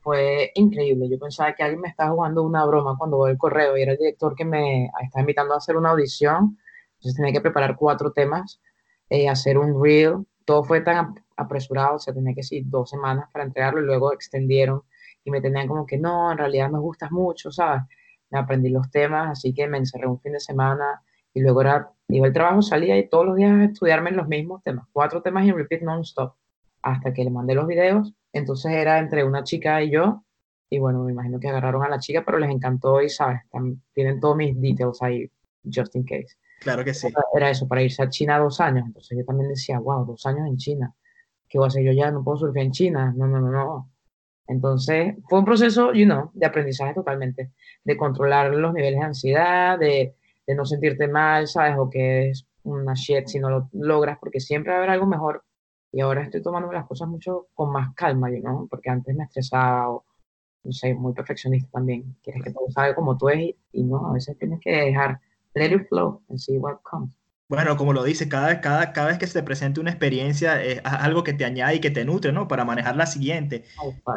Fue 0.00 0.50
increíble. 0.54 1.08
Yo 1.10 1.18
pensaba 1.18 1.54
que 1.54 1.62
alguien 1.62 1.80
me 1.82 1.88
estaba 1.88 2.10
jugando 2.12 2.42
una 2.42 2.64
broma 2.64 2.96
cuando 2.96 3.16
voy 3.18 3.32
el 3.32 3.38
correo 3.38 3.76
y 3.76 3.82
era 3.82 3.92
el 3.92 3.98
director 3.98 4.34
que 4.34 4.44
me 4.44 4.86
estaba 4.86 5.20
invitando 5.20 5.54
a 5.54 5.58
hacer 5.58 5.76
una 5.76 5.90
audición 5.90 6.58
entonces 6.98 7.16
tenía 7.16 7.32
que 7.32 7.40
preparar 7.40 7.76
cuatro 7.76 8.12
temas, 8.12 8.60
eh, 9.08 9.28
hacer 9.28 9.58
un 9.58 9.82
reel, 9.82 10.26
todo 10.44 10.64
fue 10.64 10.80
tan 10.80 11.14
apresurado, 11.36 11.96
o 11.96 11.98
sea, 11.98 12.12
tenía 12.12 12.34
que 12.34 12.40
decir 12.40 12.64
dos 12.66 12.90
semanas 12.90 13.28
para 13.32 13.44
entregarlo 13.44 13.80
y 13.80 13.86
luego 13.86 14.12
extendieron 14.12 14.82
y 15.24 15.30
me 15.30 15.40
tenían 15.40 15.68
como 15.68 15.86
que 15.86 15.98
no, 15.98 16.32
en 16.32 16.38
realidad 16.38 16.70
me 16.70 16.78
gustas 16.78 17.10
mucho, 17.10 17.50
¿sabes? 17.50 17.82
Me 18.30 18.38
aprendí 18.38 18.70
los 18.70 18.90
temas, 18.90 19.30
así 19.30 19.54
que 19.54 19.68
me 19.68 19.78
encerré 19.78 20.06
un 20.06 20.20
fin 20.20 20.32
de 20.32 20.40
semana 20.40 21.02
y 21.32 21.40
luego 21.40 21.60
era, 21.60 21.92
iba 22.08 22.26
el 22.26 22.32
trabajo, 22.32 22.62
salía 22.62 22.98
y 22.98 23.08
todos 23.08 23.26
los 23.26 23.36
días 23.36 23.52
a 23.52 23.64
estudiarme 23.64 24.10
los 24.10 24.26
mismos 24.26 24.62
temas, 24.62 24.86
cuatro 24.92 25.22
temas 25.22 25.44
y 25.44 25.52
repeat 25.52 25.82
non-stop, 25.82 26.34
hasta 26.82 27.12
que 27.12 27.24
le 27.24 27.30
mandé 27.30 27.54
los 27.54 27.66
videos, 27.66 28.14
entonces 28.32 28.72
era 28.72 28.98
entre 28.98 29.24
una 29.24 29.44
chica 29.44 29.82
y 29.82 29.90
yo, 29.90 30.24
y 30.70 30.78
bueno, 30.78 31.04
me 31.04 31.12
imagino 31.12 31.38
que 31.38 31.48
agarraron 31.48 31.82
a 31.82 31.88
la 31.88 31.98
chica, 31.98 32.22
pero 32.24 32.38
les 32.38 32.50
encantó 32.50 33.00
y, 33.02 33.08
¿sabes? 33.08 33.40
tienen 33.92 34.20
todos 34.20 34.36
mis 34.36 34.58
details 34.60 35.02
ahí, 35.02 35.30
just 35.64 35.94
in 35.94 36.04
case. 36.04 36.37
Claro 36.60 36.84
que 36.84 36.94
sí. 36.94 37.08
Era 37.34 37.50
eso, 37.50 37.68
para 37.68 37.82
irse 37.82 38.02
a 38.02 38.08
China 38.08 38.38
dos 38.38 38.60
años. 38.60 38.84
Entonces 38.86 39.16
yo 39.16 39.24
también 39.24 39.48
decía, 39.50 39.78
wow, 39.78 40.04
dos 40.04 40.26
años 40.26 40.46
en 40.48 40.56
China. 40.56 40.94
¿Qué 41.48 41.58
voy 41.58 41.66
a 41.66 41.68
hacer 41.68 41.84
yo 41.84 41.92
ya? 41.92 42.10
No 42.10 42.22
puedo 42.24 42.38
surfear 42.38 42.66
en 42.66 42.72
China. 42.72 43.14
No, 43.16 43.26
no, 43.26 43.40
no, 43.40 43.50
no. 43.50 43.90
Entonces 44.46 45.14
fue 45.28 45.38
un 45.38 45.44
proceso, 45.44 45.92
you 45.92 46.04
know, 46.04 46.30
de 46.34 46.46
aprendizaje 46.46 46.94
totalmente. 46.94 47.52
De 47.84 47.96
controlar 47.96 48.52
los 48.54 48.74
niveles 48.74 48.98
de 49.00 49.06
ansiedad, 49.06 49.78
de, 49.78 50.16
de 50.46 50.54
no 50.54 50.64
sentirte 50.64 51.06
mal, 51.06 51.46
¿sabes? 51.46 51.76
O 51.78 51.88
que 51.88 52.30
es 52.30 52.46
una 52.64 52.94
shit 52.94 53.26
si 53.26 53.38
no 53.38 53.50
lo 53.50 53.68
logras, 53.72 54.18
porque 54.18 54.40
siempre 54.40 54.70
va 54.72 54.76
a 54.76 54.78
haber 54.78 54.90
algo 54.90 55.06
mejor. 55.06 55.44
Y 55.92 56.00
ahora 56.00 56.22
estoy 56.22 56.42
tomando 56.42 56.70
las 56.72 56.86
cosas 56.86 57.08
mucho 57.08 57.48
con 57.54 57.72
más 57.72 57.94
calma, 57.94 58.30
you 58.30 58.40
know, 58.40 58.66
porque 58.68 58.90
antes 58.90 59.14
me 59.14 59.24
estresaba 59.24 59.90
o, 59.90 60.04
no 60.64 60.72
sé, 60.72 60.94
muy 60.94 61.14
perfeccionista 61.14 61.70
también. 61.70 62.16
Quieres 62.22 62.42
que 62.42 62.52
todo 62.52 62.68
salga 62.70 62.94
como 62.94 63.16
tú 63.16 63.28
es 63.30 63.54
y 63.72 63.84
no, 63.84 64.08
a 64.08 64.12
veces 64.12 64.36
tienes 64.38 64.60
que 64.60 64.70
dejar 64.70 65.20
let 65.58 65.74
it 65.74 65.88
flow 65.88 66.22
and 66.28 66.38
see 66.38 66.58
what 66.58 66.78
comes. 66.82 67.10
Bueno, 67.48 67.78
como 67.78 67.94
lo 67.94 68.04
dice, 68.04 68.28
cada, 68.28 68.60
cada, 68.60 68.92
cada 68.92 69.08
vez 69.08 69.18
que 69.18 69.26
se 69.26 69.40
te 69.40 69.42
presente 69.42 69.80
una 69.80 69.90
experiencia 69.90 70.62
es 70.62 70.82
algo 70.84 71.24
que 71.24 71.32
te 71.32 71.46
añade 71.46 71.76
y 71.76 71.80
que 71.80 71.90
te 71.90 72.04
nutre, 72.04 72.30
¿no? 72.30 72.46
Para 72.46 72.66
manejar 72.66 72.94
la 72.96 73.06
siguiente. 73.06 73.64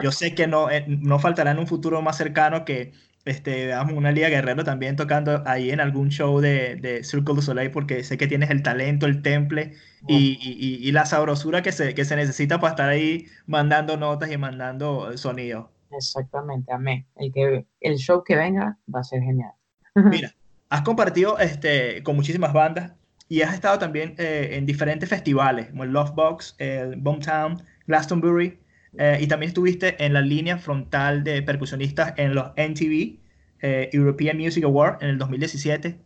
Yo 0.04 0.12
sé 0.12 0.36
que 0.36 0.48
no, 0.48 0.70
eh, 0.70 0.84
no 0.86 1.18
faltará 1.18 1.52
en 1.52 1.60
un 1.60 1.68
futuro 1.68 2.02
más 2.02 2.18
cercano 2.18 2.66
que 2.66 2.92
este, 3.24 3.68
veamos 3.68 3.94
una 3.94 4.12
Liga 4.12 4.28
Guerrero 4.28 4.66
también 4.66 4.98
tocando 4.98 5.44
ahí 5.46 5.72
en 5.72 5.80
algún 5.80 6.10
show 6.10 6.42
de, 6.42 6.76
de 6.76 7.04
Circle 7.06 7.36
du 7.36 7.42
Soleil, 7.42 7.72
porque 7.72 8.04
sé 8.04 8.18
que 8.18 8.28
tienes 8.28 8.50
el 8.50 8.64
talento, 8.64 9.06
el 9.06 9.22
temple 9.22 9.76
y, 10.08 10.38
y, 10.42 10.88
y, 10.88 10.92
la 10.92 11.06
sabrosura 11.06 11.62
que 11.62 11.72
se, 11.72 11.94
que 11.94 12.04
se 12.04 12.16
necesita 12.16 12.60
para 12.60 12.72
estar 12.72 12.90
ahí 12.90 13.28
mandando 13.46 13.96
notas 13.96 14.32
y 14.32 14.38
mandando 14.38 15.16
sonido. 15.18 15.72
Exactamente, 15.92 16.74
amén. 16.74 17.06
El, 17.16 17.32
que, 17.32 17.66
el 17.80 17.98
show 17.98 18.24
que 18.24 18.36
venga 18.36 18.78
va 18.94 19.02
a 19.02 19.04
ser 19.04 19.22
genial. 19.22 19.52
Mira, 19.96 20.34
Has 20.72 20.84
compartido 20.84 21.38
este, 21.38 22.02
con 22.02 22.16
muchísimas 22.16 22.54
bandas 22.54 22.94
y 23.28 23.42
has 23.42 23.54
estado 23.54 23.78
también 23.78 24.16
eh, 24.18 24.52
en 24.54 24.66
diferentes 24.66 25.10
festivales, 25.10 25.68
como 25.68 25.84
el 25.84 25.92
Lovebox, 25.92 26.56
el 26.60 26.96
Boomtown, 26.96 27.62
Glastonbury, 27.88 28.58
eh, 28.98 29.18
y 29.20 29.28
también 29.28 29.50
estuviste 29.50 30.02
en 30.02 30.14
la 30.14 30.22
línea 30.22 30.58
frontal 30.58 31.26
de 31.26 31.42
percusionistas 31.42 32.14
en 32.16 32.36
los 32.36 32.52
NTV 32.56 33.20
eh, 33.62 33.90
European 33.92 34.38
Music 34.38 34.64
Award 34.64 35.04
en 35.04 35.10
el 35.10 35.18
2017. 35.18 36.00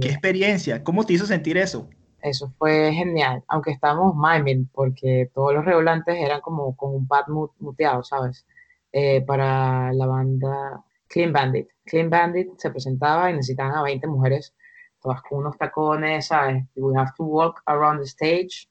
¿Qué 0.00 0.08
experiencia? 0.08 0.84
¿Cómo 0.84 1.04
te 1.04 1.12
hizo 1.12 1.26
sentir 1.26 1.56
eso? 1.56 1.90
Eso 2.22 2.52
fue 2.58 2.92
genial, 2.92 3.42
aunque 3.48 3.72
estábamos 3.72 4.14
miming, 4.14 4.70
porque 4.72 5.32
todos 5.34 5.52
los 5.52 5.64
regulantes 5.64 6.14
eran 6.16 6.40
como 6.42 6.76
con 6.76 6.94
un 6.94 7.08
pad 7.08 7.24
muteado, 7.58 8.04
¿sabes? 8.04 8.46
para 9.26 9.92
la 9.92 10.06
banda 10.06 10.84
Clean 11.08 11.32
Bandit. 11.32 11.68
Clean 11.84 12.10
Bandit 12.10 12.58
se 12.58 12.70
presentaba 12.70 13.30
y 13.30 13.34
necesitaban 13.34 13.76
a 13.76 13.82
20 13.82 14.06
mujeres, 14.06 14.54
todas 15.00 15.22
con 15.22 15.38
unos 15.38 15.56
tacones, 15.56 16.26
¿sabes? 16.26 16.64
We 16.74 16.98
have 16.98 17.12
to 17.16 17.24
walk 17.24 17.62
around 17.66 18.00
the 18.00 18.06
stage. 18.06 18.68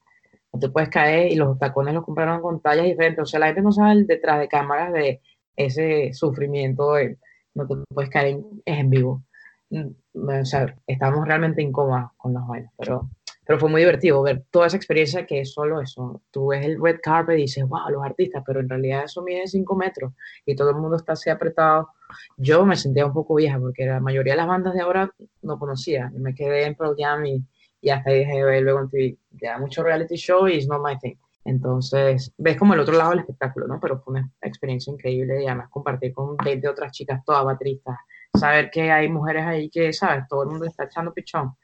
No 0.53 0.59
te 0.59 0.69
puedes 0.69 0.89
caer 0.89 1.31
y 1.31 1.35
los 1.35 1.57
tacones 1.59 1.93
los 1.93 2.03
compraron 2.03 2.41
con 2.41 2.61
tallas 2.61 2.85
diferentes. 2.85 3.21
O 3.21 3.25
sea, 3.25 3.39
la 3.39 3.47
gente 3.47 3.61
no 3.61 3.71
sabe 3.71 4.03
detrás 4.03 4.39
de 4.39 4.47
cámaras 4.47 4.93
de 4.93 5.21
ese 5.55 6.13
sufrimiento 6.13 6.93
de 6.93 7.17
no 7.53 7.67
te 7.67 7.75
puedes 7.93 8.09
caer 8.09 8.27
en, 8.27 8.45
en 8.65 8.89
vivo. 8.89 9.23
Mm, 9.69 10.39
o 10.41 10.45
sea, 10.45 10.75
estábamos 10.87 11.27
realmente 11.27 11.61
incómodos 11.61 12.11
con 12.17 12.33
los 12.33 12.47
bailes, 12.47 12.69
pero 12.77 13.09
pero 13.45 13.59
fue 13.59 13.69
muy 13.69 13.81
divertido 13.81 14.23
ver 14.23 14.43
toda 14.49 14.67
esa 14.67 14.77
experiencia 14.77 15.25
que 15.25 15.41
es 15.41 15.53
solo 15.53 15.79
eso. 15.79 16.21
Tú 16.31 16.47
ves 16.47 16.65
el 16.65 16.81
red 16.81 16.99
carpet 17.01 17.37
y 17.37 17.43
dices, 17.43 17.63
wow, 17.67 17.89
los 17.89 18.03
artistas, 18.03 18.43
pero 18.45 18.59
en 18.59 18.67
realidad 18.67 19.03
eso 19.05 19.21
mide 19.21 19.45
5 19.45 19.75
metros 19.75 20.13
y 20.45 20.55
todo 20.55 20.71
el 20.71 20.77
mundo 20.77 20.97
está 20.97 21.13
así 21.13 21.29
apretado. 21.29 21.89
Yo 22.37 22.65
me 22.65 22.75
sentía 22.75 23.05
un 23.05 23.13
poco 23.13 23.35
vieja 23.35 23.59
porque 23.59 23.85
la 23.85 23.99
mayoría 23.99 24.33
de 24.33 24.37
las 24.37 24.47
bandas 24.47 24.73
de 24.73 24.81
ahora 24.81 25.11
no 25.41 25.59
conocía. 25.59 26.11
me 26.15 26.33
quedé 26.33 26.65
en 26.65 26.75
Pearl 26.75 26.95
Jam 26.97 27.25
y, 27.25 27.43
y 27.81 27.89
hasta 27.89 28.09
ahí 28.09 28.19
dejé 28.19 28.61
luego 28.61 28.79
en 28.81 28.89
TV. 28.89 29.17
Ya 29.31 29.57
mucho 29.57 29.83
reality 29.83 30.15
show 30.15 30.47
y 30.47 30.55
it's 30.55 30.67
not 30.67 30.81
my 30.83 30.97
thing. 30.99 31.15
Entonces, 31.45 32.33
ves 32.37 32.57
como 32.57 32.73
el 32.73 32.79
otro 32.79 32.97
lado 32.97 33.11
del 33.11 33.19
espectáculo, 33.19 33.67
¿no? 33.67 33.79
Pero 33.79 33.99
fue 33.99 34.13
una 34.13 34.31
experiencia 34.41 34.91
increíble 34.91 35.43
y 35.43 35.45
además 35.45 35.69
compartir 35.69 36.11
con 36.11 36.35
20 36.37 36.67
otras 36.67 36.91
chicas, 36.91 37.23
todas 37.23 37.45
bateristas, 37.45 37.97
saber 38.33 38.71
que 38.71 38.91
hay 38.91 39.07
mujeres 39.09 39.45
ahí 39.45 39.69
que, 39.69 39.93
¿sabes? 39.93 40.25
Todo 40.27 40.43
el 40.43 40.49
mundo 40.49 40.65
está 40.65 40.85
echando 40.85 41.13
pichón 41.13 41.55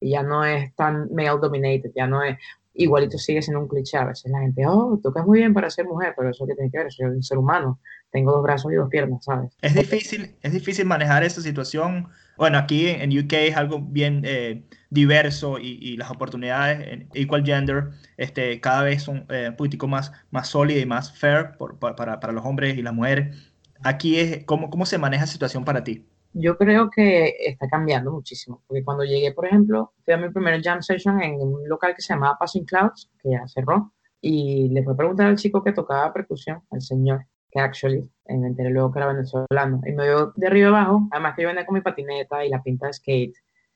y 0.00 0.10
ya 0.10 0.22
no 0.22 0.44
es 0.44 0.74
tan 0.74 1.08
male 1.14 1.38
dominated, 1.40 1.92
ya 1.94 2.06
no 2.06 2.22
es 2.22 2.36
igualito 2.78 3.18
sigue 3.18 3.42
siendo 3.42 3.60
un 3.60 3.68
cliché. 3.68 3.98
A 3.98 4.06
veces 4.06 4.30
la 4.30 4.40
gente, 4.40 4.66
oh, 4.66 4.98
tocas 5.02 5.26
muy 5.26 5.40
bien 5.40 5.52
para 5.52 5.68
ser 5.68 5.84
mujer, 5.84 6.14
pero 6.16 6.30
eso 6.30 6.46
que 6.46 6.54
tiene 6.54 6.70
que 6.70 6.78
ver, 6.78 6.92
soy 6.92 7.06
un 7.06 7.22
ser 7.22 7.36
humano, 7.36 7.80
tengo 8.10 8.32
dos 8.32 8.42
brazos 8.42 8.72
y 8.72 8.76
dos 8.76 8.88
piernas, 8.88 9.24
¿sabes? 9.24 9.52
Es 9.60 9.74
difícil, 9.74 10.34
es 10.42 10.52
difícil 10.52 10.86
manejar 10.86 11.24
esa 11.24 11.42
situación. 11.42 12.08
Bueno, 12.36 12.56
aquí 12.56 12.88
en 12.88 13.16
UK 13.16 13.32
es 13.32 13.56
algo 13.56 13.80
bien 13.80 14.22
eh, 14.24 14.62
diverso 14.90 15.58
y, 15.58 15.78
y, 15.80 15.96
las 15.96 16.10
oportunidades 16.10 16.86
en 16.86 17.08
equal 17.14 17.44
gender 17.44 17.90
este, 18.16 18.60
cada 18.60 18.82
vez 18.84 19.02
son 19.02 19.26
eh, 19.28 19.48
un 19.50 19.56
poquitico 19.56 19.88
más, 19.88 20.12
más 20.30 20.48
sólidas 20.48 20.82
y 20.82 20.86
más 20.86 21.18
fair 21.18 21.56
por, 21.58 21.78
para, 21.78 22.20
para, 22.20 22.32
los 22.32 22.44
hombres 22.44 22.78
y 22.78 22.82
las 22.82 22.94
mujeres. 22.94 23.36
Aquí 23.82 24.18
es, 24.18 24.44
¿cómo, 24.44 24.70
¿cómo 24.70 24.86
se 24.86 24.98
maneja 24.98 25.24
esa 25.24 25.32
situación 25.32 25.64
para 25.64 25.84
ti? 25.84 26.06
Yo 26.40 26.56
creo 26.56 26.88
que 26.88 27.34
está 27.40 27.68
cambiando 27.68 28.12
muchísimo, 28.12 28.62
porque 28.66 28.84
cuando 28.84 29.04
llegué, 29.04 29.32
por 29.32 29.46
ejemplo, 29.46 29.92
fui 30.04 30.14
a 30.14 30.16
mi 30.16 30.30
primer 30.30 30.62
jam 30.62 30.80
session 30.82 31.20
en 31.20 31.40
un 31.40 31.68
local 31.68 31.94
que 31.94 32.02
se 32.02 32.14
llamaba 32.14 32.38
Passing 32.38 32.64
Clouds, 32.64 33.10
que 33.20 33.30
ya 33.30 33.46
cerró, 33.48 33.92
y 34.20 34.68
le 34.68 34.82
fue 34.84 34.94
a 34.94 34.96
preguntar 34.96 35.26
al 35.26 35.36
chico 35.36 35.62
que 35.62 35.72
tocaba 35.72 36.12
percusión, 36.12 36.62
al 36.70 36.80
señor, 36.80 37.26
que 37.50 37.60
actually, 37.60 38.08
me 38.28 38.46
enteré 38.46 38.70
luego 38.70 38.92
que 38.92 39.00
era 39.00 39.08
venezolano, 39.08 39.80
y 39.84 39.92
me 39.92 40.04
vio 40.04 40.32
de 40.36 40.46
arriba 40.46 40.68
abajo, 40.68 41.08
además 41.10 41.34
que 41.34 41.42
yo 41.42 41.48
venía 41.48 41.66
con 41.66 41.74
mi 41.74 41.80
patineta 41.80 42.44
y 42.44 42.50
la 42.50 42.62
pinta 42.62 42.86
de 42.86 42.92
skate, 42.92 43.34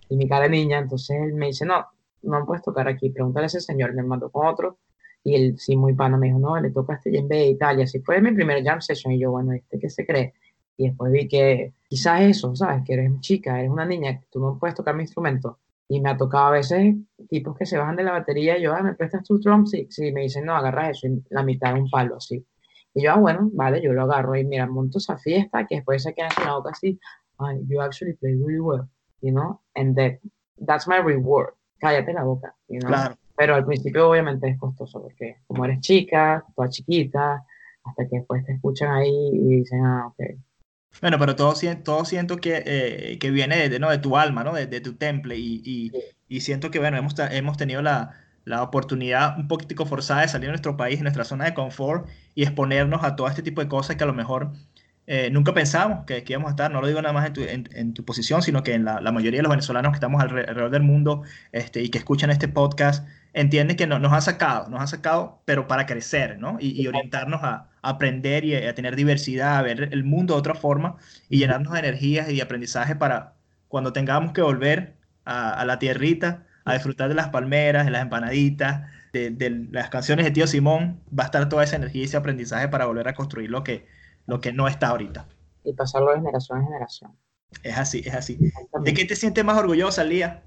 y 0.08 0.16
mi 0.16 0.28
cara 0.28 0.44
de 0.44 0.50
niña, 0.50 0.78
entonces 0.78 1.16
él 1.20 1.34
me 1.34 1.46
dice, 1.46 1.66
no, 1.66 1.84
no 2.22 2.46
puedes 2.46 2.62
tocar 2.62 2.86
aquí, 2.86 3.10
pregúntale 3.10 3.44
a 3.44 3.46
ese 3.46 3.60
señor, 3.60 3.92
me 3.94 4.02
mandó 4.04 4.30
con 4.30 4.46
otro, 4.46 4.78
y 5.24 5.34
él, 5.34 5.58
sí, 5.58 5.76
muy 5.76 5.94
pana, 5.94 6.16
me 6.16 6.28
dijo, 6.28 6.38
no, 6.38 6.60
le 6.60 6.70
toca 6.70 6.94
a 6.94 6.96
este 6.96 7.10
Italia, 7.10 7.46
y 7.48 7.56
tal, 7.56 7.78
y 7.80 7.82
así 7.82 8.00
fue 8.00 8.20
mi 8.20 8.32
primer 8.32 8.62
jam 8.62 8.80
session, 8.80 9.14
y 9.14 9.20
yo, 9.20 9.30
bueno, 9.32 9.52
¿este 9.52 9.78
qué 9.78 9.90
se 9.90 10.06
cree? 10.06 10.34
Y 10.76 10.88
después 10.88 11.12
vi 11.12 11.28
que 11.28 11.74
quizás 11.88 12.22
eso, 12.22 12.54
¿sabes? 12.56 12.82
Que 12.84 12.94
eres 12.94 13.10
chica, 13.20 13.58
eres 13.58 13.70
una 13.70 13.84
niña, 13.84 14.20
tú 14.30 14.40
no 14.40 14.58
puedes 14.58 14.74
tocar 14.74 14.94
mi 14.94 15.02
instrumento. 15.02 15.58
Y 15.88 16.00
me 16.00 16.10
ha 16.10 16.16
tocado 16.16 16.46
a 16.46 16.50
veces 16.52 16.94
tipos 17.28 17.56
que 17.56 17.66
se 17.66 17.76
bajan 17.76 17.96
de 17.96 18.04
la 18.04 18.12
batería 18.12 18.56
y 18.56 18.62
yo, 18.62 18.72
ah, 18.72 18.82
¿me 18.82 18.94
prestas 18.94 19.24
tu 19.24 19.38
drum? 19.38 19.66
Sí, 19.66 19.86
sí, 19.90 20.10
me 20.12 20.22
dicen, 20.22 20.46
no, 20.46 20.54
agarra 20.54 20.90
eso, 20.90 21.06
y 21.06 21.22
la 21.30 21.42
mitad 21.42 21.74
de 21.74 21.80
un 21.80 21.90
palo, 21.90 22.16
así. 22.16 22.44
Y 22.94 23.04
yo, 23.04 23.12
ah, 23.12 23.18
bueno, 23.18 23.50
vale, 23.52 23.82
yo 23.82 23.92
lo 23.92 24.02
agarro 24.02 24.36
y 24.36 24.44
mira, 24.44 24.66
monto 24.66 24.98
esa 24.98 25.18
fiesta 25.18 25.66
que 25.66 25.76
después 25.76 26.02
se 26.02 26.14
quedan 26.14 26.30
en 26.38 26.46
la 26.46 26.54
boca 26.54 26.70
así, 26.70 26.98
ay, 27.38 27.60
you 27.68 27.80
actually 27.80 28.14
play 28.14 28.34
really 28.34 28.60
well, 28.60 28.88
you 29.20 29.30
know, 29.30 29.60
and 29.74 29.94
that, 29.96 30.18
that's 30.66 30.86
my 30.86 30.98
reward. 30.98 31.54
Cállate 31.78 32.12
la 32.12 32.24
boca, 32.24 32.54
you 32.68 32.78
know. 32.78 32.88
Claro. 32.88 33.16
Pero 33.36 33.54
al 33.54 33.64
principio 33.64 34.08
obviamente 34.08 34.48
es 34.48 34.58
costoso 34.58 35.02
porque 35.02 35.36
como 35.46 35.64
eres 35.64 35.80
chica, 35.80 36.44
toda 36.54 36.68
chiquita, 36.68 37.44
hasta 37.84 38.08
que 38.08 38.18
después 38.18 38.44
te 38.44 38.52
escuchan 38.52 38.90
ahí 38.92 39.30
y 39.32 39.56
dicen, 39.56 39.84
ah, 39.84 40.06
ok, 40.08 40.20
bueno, 41.00 41.18
pero 41.18 41.36
todo, 41.36 41.54
todo 41.82 42.04
siento 42.04 42.36
que, 42.36 42.62
eh, 42.66 43.18
que 43.18 43.30
viene 43.30 43.68
de, 43.68 43.78
¿no? 43.78 43.90
de 43.90 43.98
tu 43.98 44.16
alma, 44.16 44.44
¿no? 44.44 44.52
de, 44.52 44.66
de 44.66 44.80
tu 44.80 44.94
temple. 44.94 45.36
Y, 45.38 45.62
y, 45.64 45.92
y, 46.28 46.40
siento 46.40 46.70
que, 46.70 46.78
bueno, 46.78 46.96
hemos, 46.96 47.14
hemos 47.18 47.56
tenido 47.56 47.82
la, 47.82 48.14
la, 48.44 48.62
oportunidad 48.62 49.38
un 49.38 49.48
poquitico 49.48 49.86
forzada 49.86 50.22
de 50.22 50.28
salir 50.28 50.46
de 50.46 50.52
nuestro 50.52 50.76
país, 50.76 50.98
de 50.98 51.04
nuestra 51.04 51.24
zona 51.24 51.44
de 51.46 51.54
confort 51.54 52.08
y 52.34 52.42
exponernos 52.42 53.02
a 53.04 53.16
todo 53.16 53.28
este 53.28 53.42
tipo 53.42 53.60
de 53.60 53.68
cosas 53.68 53.96
que 53.96 54.04
a 54.04 54.06
lo 54.06 54.14
mejor 54.14 54.52
eh, 55.06 55.30
nunca 55.30 55.52
pensamos 55.52 56.04
que, 56.06 56.22
que, 56.22 56.32
íbamos 56.32 56.48
a 56.48 56.50
estar, 56.52 56.70
no 56.70 56.80
lo 56.80 56.86
digo 56.86 57.02
nada 57.02 57.12
más 57.12 57.26
en 57.26 57.32
tu, 57.32 57.42
en, 57.42 57.92
tu 57.92 58.04
posición, 58.04 58.40
sino 58.40 58.62
que 58.62 58.74
en 58.74 58.84
la, 58.84 59.00
la, 59.00 59.10
mayoría 59.10 59.38
de 59.38 59.42
los 59.42 59.50
venezolanos 59.50 59.90
que 59.92 59.96
estamos 59.96 60.22
alrededor 60.22 60.70
del 60.70 60.82
mundo 60.82 61.22
este, 61.50 61.82
y 61.82 61.88
que 61.88 61.98
escuchan 61.98 62.30
este 62.30 62.46
podcast, 62.46 63.06
entienden 63.32 63.76
que 63.76 63.86
no, 63.88 63.98
nos 63.98 64.12
ha 64.12 64.20
sacado, 64.20 64.68
nos 64.68 64.80
ha 64.80 64.86
sacado, 64.86 65.42
pero 65.44 65.66
para 65.66 65.86
crecer, 65.86 66.38
¿no? 66.38 66.56
Y, 66.60 66.80
y 66.80 66.86
orientarnos 66.86 67.42
a, 67.42 67.68
a, 67.82 67.88
aprender 67.90 68.44
y 68.44 68.54
a, 68.54 68.74
tener 68.74 68.94
diversidad, 68.94 69.58
a 69.58 69.62
ver 69.62 69.88
el 69.92 70.04
mundo 70.04 70.34
de 70.34 70.38
otra 70.38 70.54
forma 70.54 70.96
y 71.28 71.38
llenarnos 71.38 71.72
de 71.72 71.80
energías 71.80 72.28
y 72.30 72.36
de 72.36 72.42
aprendizaje 72.42 72.94
para 72.94 73.34
cuando 73.68 73.92
tengamos 73.92 74.32
que 74.32 74.42
volver 74.42 74.94
a, 75.24 75.50
a 75.52 75.64
la 75.64 75.80
tierrita, 75.80 76.46
a 76.64 76.74
disfrutar 76.74 77.08
de 77.08 77.16
las 77.16 77.30
palmeras, 77.30 77.86
de 77.86 77.90
las 77.90 78.02
empanaditas, 78.02 78.82
de, 79.12 79.30
de, 79.30 79.50
las 79.72 79.90
canciones 79.90 80.24
de 80.24 80.30
Tío 80.30 80.46
Simón, 80.46 81.00
va 81.18 81.24
a 81.24 81.26
estar 81.26 81.48
toda 81.48 81.64
esa 81.64 81.76
energía 81.76 82.02
y 82.02 82.04
ese 82.04 82.16
aprendizaje 82.16 82.68
para 82.68 82.86
volver 82.86 83.08
a 83.08 83.14
construir 83.14 83.50
lo 83.50 83.64
que, 83.64 83.86
lo 84.26 84.40
que 84.40 84.52
no 84.52 84.68
está 84.68 84.88
ahorita. 84.88 85.26
Y 85.64 85.72
pasarlo 85.72 86.10
de 86.10 86.18
generación 86.18 86.58
en 86.58 86.64
generación. 86.64 87.16
Es 87.62 87.78
así, 87.78 88.02
es 88.04 88.14
así. 88.14 88.38
¿De 88.80 88.94
qué 88.94 89.04
te 89.04 89.16
sientes 89.16 89.44
más 89.44 89.58
orgullosa, 89.58 90.04
Lía? 90.04 90.42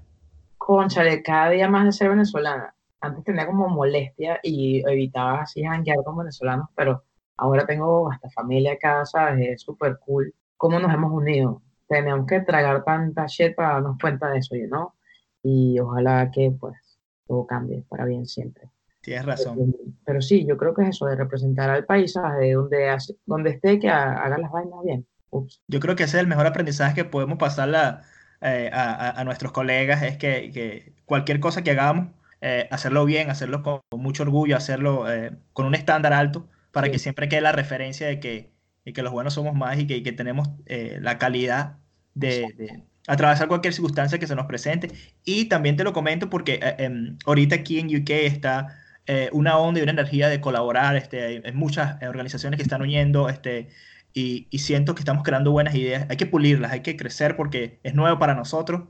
Conchale, 0.58 1.22
cada 1.22 1.50
día 1.50 1.68
más 1.68 1.84
de 1.84 1.92
ser 1.92 2.08
venezolana. 2.10 2.74
Antes 3.00 3.24
tenía 3.24 3.46
como 3.46 3.68
molestia 3.68 4.40
y 4.42 4.82
evitaba 4.88 5.42
así 5.42 5.62
janguear 5.62 5.98
con 6.04 6.18
venezolanos, 6.18 6.68
pero 6.74 7.04
ahora 7.36 7.64
tengo 7.66 8.10
hasta 8.10 8.30
familia 8.30 8.72
acá, 8.72 9.04
¿sabes? 9.04 9.48
Es 9.48 9.62
súper 9.62 9.98
cool. 10.00 10.34
¿Cómo 10.56 10.78
nos 10.78 10.92
hemos 10.92 11.12
unido? 11.12 11.62
Tenemos 11.88 12.26
que 12.26 12.40
tragar 12.40 12.82
tanta 12.84 13.26
shit 13.26 13.54
para 13.54 13.74
darnos 13.74 13.98
cuenta 14.00 14.30
de 14.30 14.38
eso, 14.38 14.56
¿no? 14.68 14.96
Y 15.42 15.78
ojalá 15.78 16.30
que, 16.32 16.50
pues, 16.58 16.98
todo 17.26 17.46
cambie 17.46 17.84
para 17.88 18.04
bien 18.04 18.26
siempre. 18.26 18.68
Tienes 19.06 19.24
razón. 19.24 19.54
Pero, 19.56 19.92
pero, 20.04 20.20
sí, 20.20 20.44
yo 20.44 20.56
creo 20.56 20.74
que 20.74 20.82
es 20.82 20.88
eso, 20.88 21.06
de 21.06 21.14
representar 21.14 21.70
al 21.70 21.84
paisaje, 21.84 22.54
donde, 22.54 22.96
donde 23.24 23.50
esté, 23.50 23.78
que 23.78 23.88
haga 23.88 24.36
las 24.36 24.50
vainas 24.50 24.80
bien. 24.84 25.06
Ups. 25.30 25.62
Yo 25.68 25.78
creo 25.78 25.94
que 25.94 26.02
ese 26.02 26.16
es 26.16 26.22
el 26.22 26.26
mejor 26.26 26.44
aprendizaje 26.44 26.96
que 26.96 27.04
podemos 27.04 27.38
pasar 27.38 27.72
a, 27.76 28.02
eh, 28.40 28.68
a, 28.72 29.20
a, 29.20 29.22
nuestros 29.22 29.52
colegas, 29.52 30.02
es 30.02 30.16
que, 30.16 30.50
que, 30.52 30.92
cualquier 31.04 31.38
cosa 31.38 31.62
que 31.62 31.70
hagamos, 31.70 32.08
eh, 32.40 32.66
hacerlo 32.72 33.04
bien, 33.04 33.30
hacerlo 33.30 33.62
con, 33.62 33.78
con 33.88 34.00
mucho 34.00 34.24
orgullo, 34.24 34.56
hacerlo 34.56 35.08
eh, 35.08 35.30
con 35.52 35.66
un 35.66 35.76
estándar 35.76 36.12
alto, 36.12 36.48
para 36.72 36.88
sí. 36.88 36.94
que 36.94 36.98
siempre 36.98 37.28
quede 37.28 37.42
la 37.42 37.52
referencia 37.52 38.08
de 38.08 38.18
que, 38.18 38.50
de 38.84 38.92
que 38.92 39.04
los 39.04 39.12
buenos 39.12 39.34
somos 39.34 39.54
más 39.54 39.78
y 39.78 39.86
que, 39.86 39.98
y 39.98 40.02
que 40.02 40.10
tenemos 40.10 40.48
la 40.66 41.16
calidad 41.18 41.76
de, 42.14 42.52
de, 42.56 42.82
atravesar 43.06 43.46
cualquier 43.46 43.72
circunstancia 43.72 44.18
que 44.18 44.26
se 44.26 44.34
nos 44.34 44.46
presente. 44.46 44.90
Y 45.24 45.44
también 45.44 45.76
te 45.76 45.84
lo 45.84 45.92
comento 45.92 46.28
porque 46.28 46.58
em, 46.78 47.16
ahorita 47.24 47.54
aquí 47.54 47.78
en 47.78 47.86
UK 47.86 48.10
está 48.10 48.78
eh, 49.06 49.30
una 49.32 49.58
onda 49.58 49.80
y 49.80 49.82
una 49.82 49.92
energía 49.92 50.28
de 50.28 50.40
colaborar. 50.40 50.96
Este, 50.96 51.22
hay, 51.22 51.42
hay 51.44 51.52
muchas 51.52 52.02
organizaciones 52.02 52.56
que 52.58 52.62
están 52.62 52.82
uniendo 52.82 53.28
este, 53.28 53.68
y, 54.12 54.48
y, 54.50 54.58
siento 54.58 54.94
que 54.94 55.00
estamos 55.00 55.22
creando 55.22 55.52
buenas 55.52 55.74
ideas. 55.74 56.06
Hay 56.08 56.16
que 56.16 56.26
pulirlas, 56.26 56.72
hay 56.72 56.80
que 56.80 56.96
crecer 56.96 57.36
porque 57.36 57.80
es 57.82 57.94
nuevo 57.94 58.18
para 58.18 58.34
nosotros, 58.34 58.88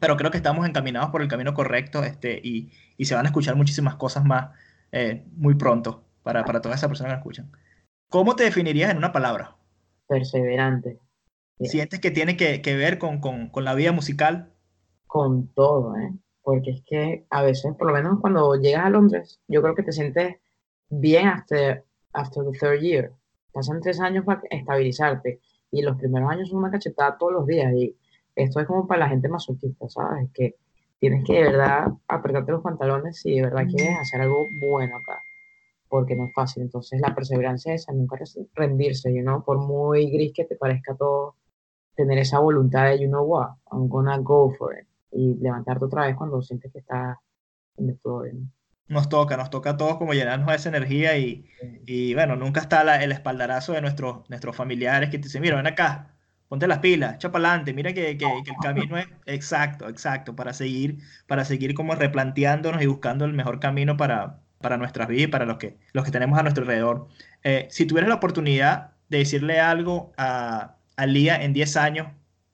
pero 0.00 0.16
creo 0.16 0.30
que 0.30 0.36
estamos 0.36 0.66
encaminados 0.66 1.10
por 1.10 1.22
el 1.22 1.28
camino 1.28 1.54
correcto 1.54 2.02
este, 2.04 2.40
y, 2.42 2.72
y 2.96 3.04
se 3.04 3.14
van 3.14 3.26
a 3.26 3.28
escuchar 3.28 3.56
muchísimas 3.56 3.96
cosas 3.96 4.24
más 4.24 4.50
eh, 4.92 5.24
muy 5.36 5.54
pronto 5.54 6.04
para, 6.22 6.44
para 6.44 6.60
todas 6.60 6.78
esas 6.78 6.88
personas 6.88 7.14
que 7.14 7.18
escuchan. 7.18 7.50
¿Cómo 8.08 8.36
te 8.36 8.44
definirías 8.44 8.90
en 8.90 8.98
una 8.98 9.12
palabra? 9.12 9.56
Perseverante. 10.06 11.00
¿Sientes 11.60 12.00
que 12.00 12.10
tiene 12.10 12.36
que, 12.36 12.62
que 12.62 12.76
ver 12.76 12.98
con, 12.98 13.20
con, 13.20 13.48
con 13.48 13.64
la 13.64 13.74
vida 13.74 13.92
musical? 13.92 14.52
Con 15.06 15.48
todo, 15.54 15.96
¿eh? 15.96 16.12
Porque 16.44 16.70
es 16.72 16.82
que 16.84 17.24
a 17.30 17.42
veces, 17.42 17.74
por 17.74 17.88
lo 17.88 17.94
menos 17.94 18.20
cuando 18.20 18.54
llegas 18.54 18.84
a 18.84 18.90
Londres, 18.90 19.40
yo 19.48 19.62
creo 19.62 19.74
que 19.74 19.82
te 19.82 19.92
sientes 19.92 20.36
bien 20.90 21.26
hasta 21.26 21.82
after 22.12 22.44
the 22.44 22.58
third 22.58 22.80
year. 22.80 23.12
Pasan 23.52 23.80
tres 23.80 23.98
años 23.98 24.24
para 24.26 24.42
estabilizarte 24.50 25.40
y 25.70 25.82
los 25.82 25.96
primeros 25.96 26.30
años 26.30 26.50
son 26.50 26.58
una 26.58 26.70
cachetada 26.70 27.16
todos 27.18 27.32
los 27.32 27.46
días 27.46 27.72
y 27.74 27.96
esto 28.36 28.60
es 28.60 28.66
como 28.66 28.86
para 28.86 29.00
la 29.00 29.08
gente 29.08 29.28
masoquista, 29.28 29.88
¿sabes? 29.88 30.30
Que 30.34 30.56
tienes 30.98 31.24
que 31.24 31.32
de 31.32 31.42
verdad 31.44 31.88
apretarte 32.08 32.52
los 32.52 32.62
pantalones 32.62 33.20
si 33.20 33.36
de 33.36 33.42
verdad 33.42 33.64
quieres 33.66 33.96
hacer 33.98 34.20
algo 34.20 34.44
bueno 34.60 34.96
acá, 34.98 35.18
porque 35.88 36.14
no 36.14 36.26
es 36.26 36.34
fácil. 36.34 36.64
Entonces 36.64 37.00
la 37.00 37.14
perseverancia 37.14 37.72
es 37.72 37.82
esa, 37.82 37.92
nunca 37.92 38.18
rendirse, 38.54 39.14
you 39.14 39.22
know? 39.22 39.42
por 39.42 39.58
muy 39.58 40.10
gris 40.10 40.32
que 40.34 40.44
te 40.44 40.56
parezca 40.56 40.94
todo, 40.94 41.36
tener 41.96 42.18
esa 42.18 42.38
voluntad 42.38 42.90
de, 42.90 43.00
you 43.00 43.08
know 43.08 43.24
what, 43.24 43.54
I'm 43.72 43.88
gonna 43.88 44.18
go 44.18 44.50
for 44.58 44.78
it 44.78 44.86
y 45.14 45.34
levantarte 45.40 45.84
otra 45.84 46.06
vez 46.06 46.16
cuando 46.16 46.42
sientes 46.42 46.72
que 46.72 46.80
está 46.80 47.20
en 47.76 47.96
todo 47.98 48.22
bien. 48.22 48.52
Nos 48.86 49.08
toca, 49.08 49.36
nos 49.36 49.48
toca 49.48 49.70
a 49.70 49.76
todos 49.76 49.96
como 49.96 50.12
llenarnos 50.12 50.48
de 50.48 50.56
esa 50.56 50.68
energía 50.68 51.16
y, 51.16 51.46
y 51.86 52.14
bueno, 52.14 52.36
nunca 52.36 52.60
está 52.60 52.84
la, 52.84 53.02
el 53.02 53.12
espaldarazo 53.12 53.72
de 53.72 53.80
nuestros, 53.80 54.28
nuestros 54.28 54.54
familiares 54.54 55.08
que 55.08 55.18
te 55.18 55.24
dicen, 55.24 55.40
mira, 55.40 55.56
ven 55.56 55.66
acá, 55.66 56.14
ponte 56.48 56.66
las 56.66 56.80
pilas, 56.80 57.14
echa 57.14 57.32
para 57.32 57.48
adelante, 57.48 57.72
mira 57.72 57.94
que, 57.94 58.18
que, 58.18 58.26
que, 58.44 58.50
el 58.50 58.56
camino 58.62 58.98
es 58.98 59.06
exacto, 59.26 59.88
exacto, 59.88 60.36
para 60.36 60.52
seguir, 60.52 60.98
para 61.26 61.46
seguir 61.46 61.74
como 61.74 61.94
replanteándonos 61.94 62.82
y 62.82 62.86
buscando 62.86 63.24
el 63.24 63.32
mejor 63.32 63.58
camino 63.58 63.96
para, 63.96 64.40
para 64.60 64.76
nuestras 64.76 65.08
vidas 65.08 65.24
y 65.24 65.28
para 65.28 65.46
los 65.46 65.56
que, 65.56 65.78
los 65.92 66.04
que 66.04 66.10
tenemos 66.10 66.38
a 66.38 66.42
nuestro 66.42 66.62
alrededor. 66.64 67.08
Eh, 67.42 67.66
si 67.70 67.86
tuvieras 67.86 68.08
la 68.08 68.16
oportunidad 68.16 68.92
de 69.08 69.18
decirle 69.18 69.60
algo 69.60 70.12
a, 70.18 70.76
a 70.96 71.06
Lía 71.06 71.42
en 71.42 71.54
10 71.54 71.76
años, 71.78 72.08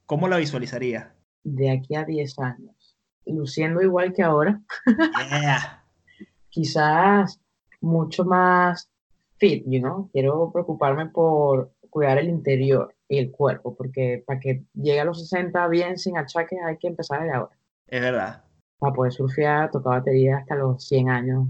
¿cómo 0.07 0.29
la 0.29 0.37
visualizarías? 0.37 1.09
De 1.45 1.71
aquí 1.71 1.95
a 1.95 2.05
10 2.05 2.39
años, 2.39 2.97
luciendo 3.27 3.83
igual 3.83 4.13
que 4.13 4.23
ahora. 4.23 4.61
Yeah. 4.87 5.85
Quizás 6.51 7.41
mucho 7.81 8.25
más 8.25 8.91
fit, 9.39 9.65
you 9.67 9.81
know? 9.81 10.11
Quiero 10.13 10.51
preocuparme 10.53 11.07
por 11.07 11.73
cuidar 11.89 12.19
el 12.19 12.29
interior 12.29 12.95
y 13.09 13.19
el 13.19 13.31
cuerpo, 13.31 13.75
porque 13.75 14.23
para 14.27 14.39
que 14.39 14.65
llegue 14.75 15.01
a 15.01 15.05
los 15.05 15.21
60 15.21 15.67
bien, 15.69 15.99
sin 15.99 16.17
achaques, 16.17 16.59
hay 16.65 16.77
que 16.77 16.89
empezar 16.89 17.23
de 17.23 17.33
ahora. 17.33 17.57
Es 17.87 18.01
verdad. 18.01 18.45
Para 18.79 18.95
poder 18.95 19.13
surfear, 19.13 19.71
tocar 19.71 20.01
batería 20.01 20.39
hasta 20.39 20.55
los 20.55 20.85
100 20.85 21.11
años. 21.11 21.49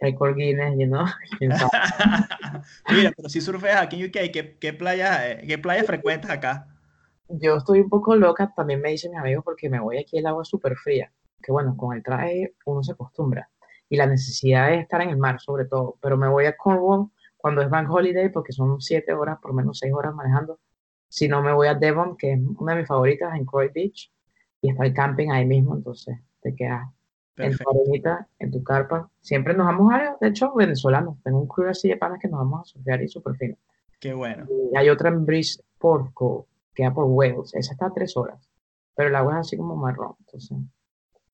Record 0.00 0.36
Guinness, 0.36 0.76
you 0.78 0.86
know? 0.86 1.06
Mira, 2.90 3.12
pero 3.16 3.28
si 3.28 3.40
surfeas 3.40 3.82
aquí 3.82 4.00
en 4.00 4.08
UK, 4.08 4.32
¿qué, 4.32 4.56
qué 4.60 4.72
playa, 4.72 5.38
qué 5.38 5.58
playa 5.58 5.84
frecuentas 5.84 6.30
acá? 6.30 6.71
Yo 7.40 7.56
estoy 7.56 7.80
un 7.80 7.88
poco 7.88 8.14
loca, 8.16 8.52
también 8.54 8.80
me 8.80 8.90
dicen 8.90 9.12
mis 9.12 9.20
amigos, 9.20 9.44
porque 9.44 9.68
me 9.68 9.80
voy 9.80 9.98
aquí 9.98 10.18
el 10.18 10.26
agua 10.26 10.44
súper 10.44 10.76
fría, 10.76 11.12
que 11.42 11.52
bueno, 11.52 11.76
con 11.76 11.96
el 11.96 12.02
traje 12.02 12.54
uno 12.66 12.82
se 12.82 12.92
acostumbra, 12.92 13.50
y 13.88 13.96
la 13.96 14.06
necesidad 14.06 14.68
de 14.68 14.78
estar 14.78 15.00
en 15.00 15.10
el 15.10 15.16
mar 15.16 15.40
sobre 15.40 15.64
todo, 15.64 15.96
pero 16.00 16.16
me 16.16 16.28
voy 16.28 16.46
a 16.46 16.56
Cornwall 16.56 17.10
cuando 17.36 17.62
es 17.62 17.70
Bank 17.70 17.90
Holiday, 17.90 18.30
porque 18.30 18.52
son 18.52 18.80
siete 18.80 19.12
horas, 19.12 19.38
por 19.40 19.52
menos 19.52 19.78
seis 19.78 19.92
horas 19.92 20.14
manejando, 20.14 20.60
si 21.08 21.28
no 21.28 21.42
me 21.42 21.52
voy 21.52 21.68
a 21.68 21.74
Devon, 21.74 22.16
que 22.16 22.32
es 22.32 22.40
una 22.58 22.72
de 22.72 22.80
mis 22.80 22.88
favoritas, 22.88 23.34
en 23.34 23.44
Croy 23.44 23.68
Beach, 23.74 24.10
y 24.60 24.70
está 24.70 24.84
el 24.84 24.94
camping 24.94 25.30
ahí 25.30 25.44
mismo, 25.44 25.74
entonces 25.74 26.18
te 26.40 26.54
quedas 26.54 26.88
Perfecto. 27.34 27.64
en 27.70 27.74
tu 27.74 27.80
arenita, 27.80 28.28
en 28.38 28.50
tu 28.50 28.62
carpa, 28.62 29.10
siempre 29.20 29.54
nos 29.54 29.66
vamos 29.66 29.92
a, 29.92 30.16
de 30.20 30.28
hecho, 30.28 30.54
venezolanos, 30.54 31.16
tengo 31.22 31.40
un 31.40 31.48
crew 31.48 31.68
así 31.68 31.88
de 31.88 31.96
panas 31.96 32.18
que 32.20 32.28
nos 32.28 32.38
vamos 32.40 32.60
a 32.60 32.64
surfear 32.64 33.02
y 33.02 33.08
súper 33.08 33.34
fino. 33.36 33.56
Qué 33.98 34.14
bueno. 34.14 34.46
Y 34.48 34.76
hay 34.76 34.88
otra 34.88 35.08
en 35.10 35.24
Bridgeport 35.24 36.12
queda 36.74 36.92
por 36.92 37.04
Wales, 37.06 37.54
esa 37.54 37.72
está 37.72 37.86
a 37.86 37.92
tres 37.92 38.16
horas, 38.16 38.48
pero 38.94 39.08
el 39.08 39.14
agua 39.14 39.34
es 39.34 39.40
así 39.40 39.56
como 39.56 39.76
marrón, 39.76 40.14
entonces... 40.20 40.58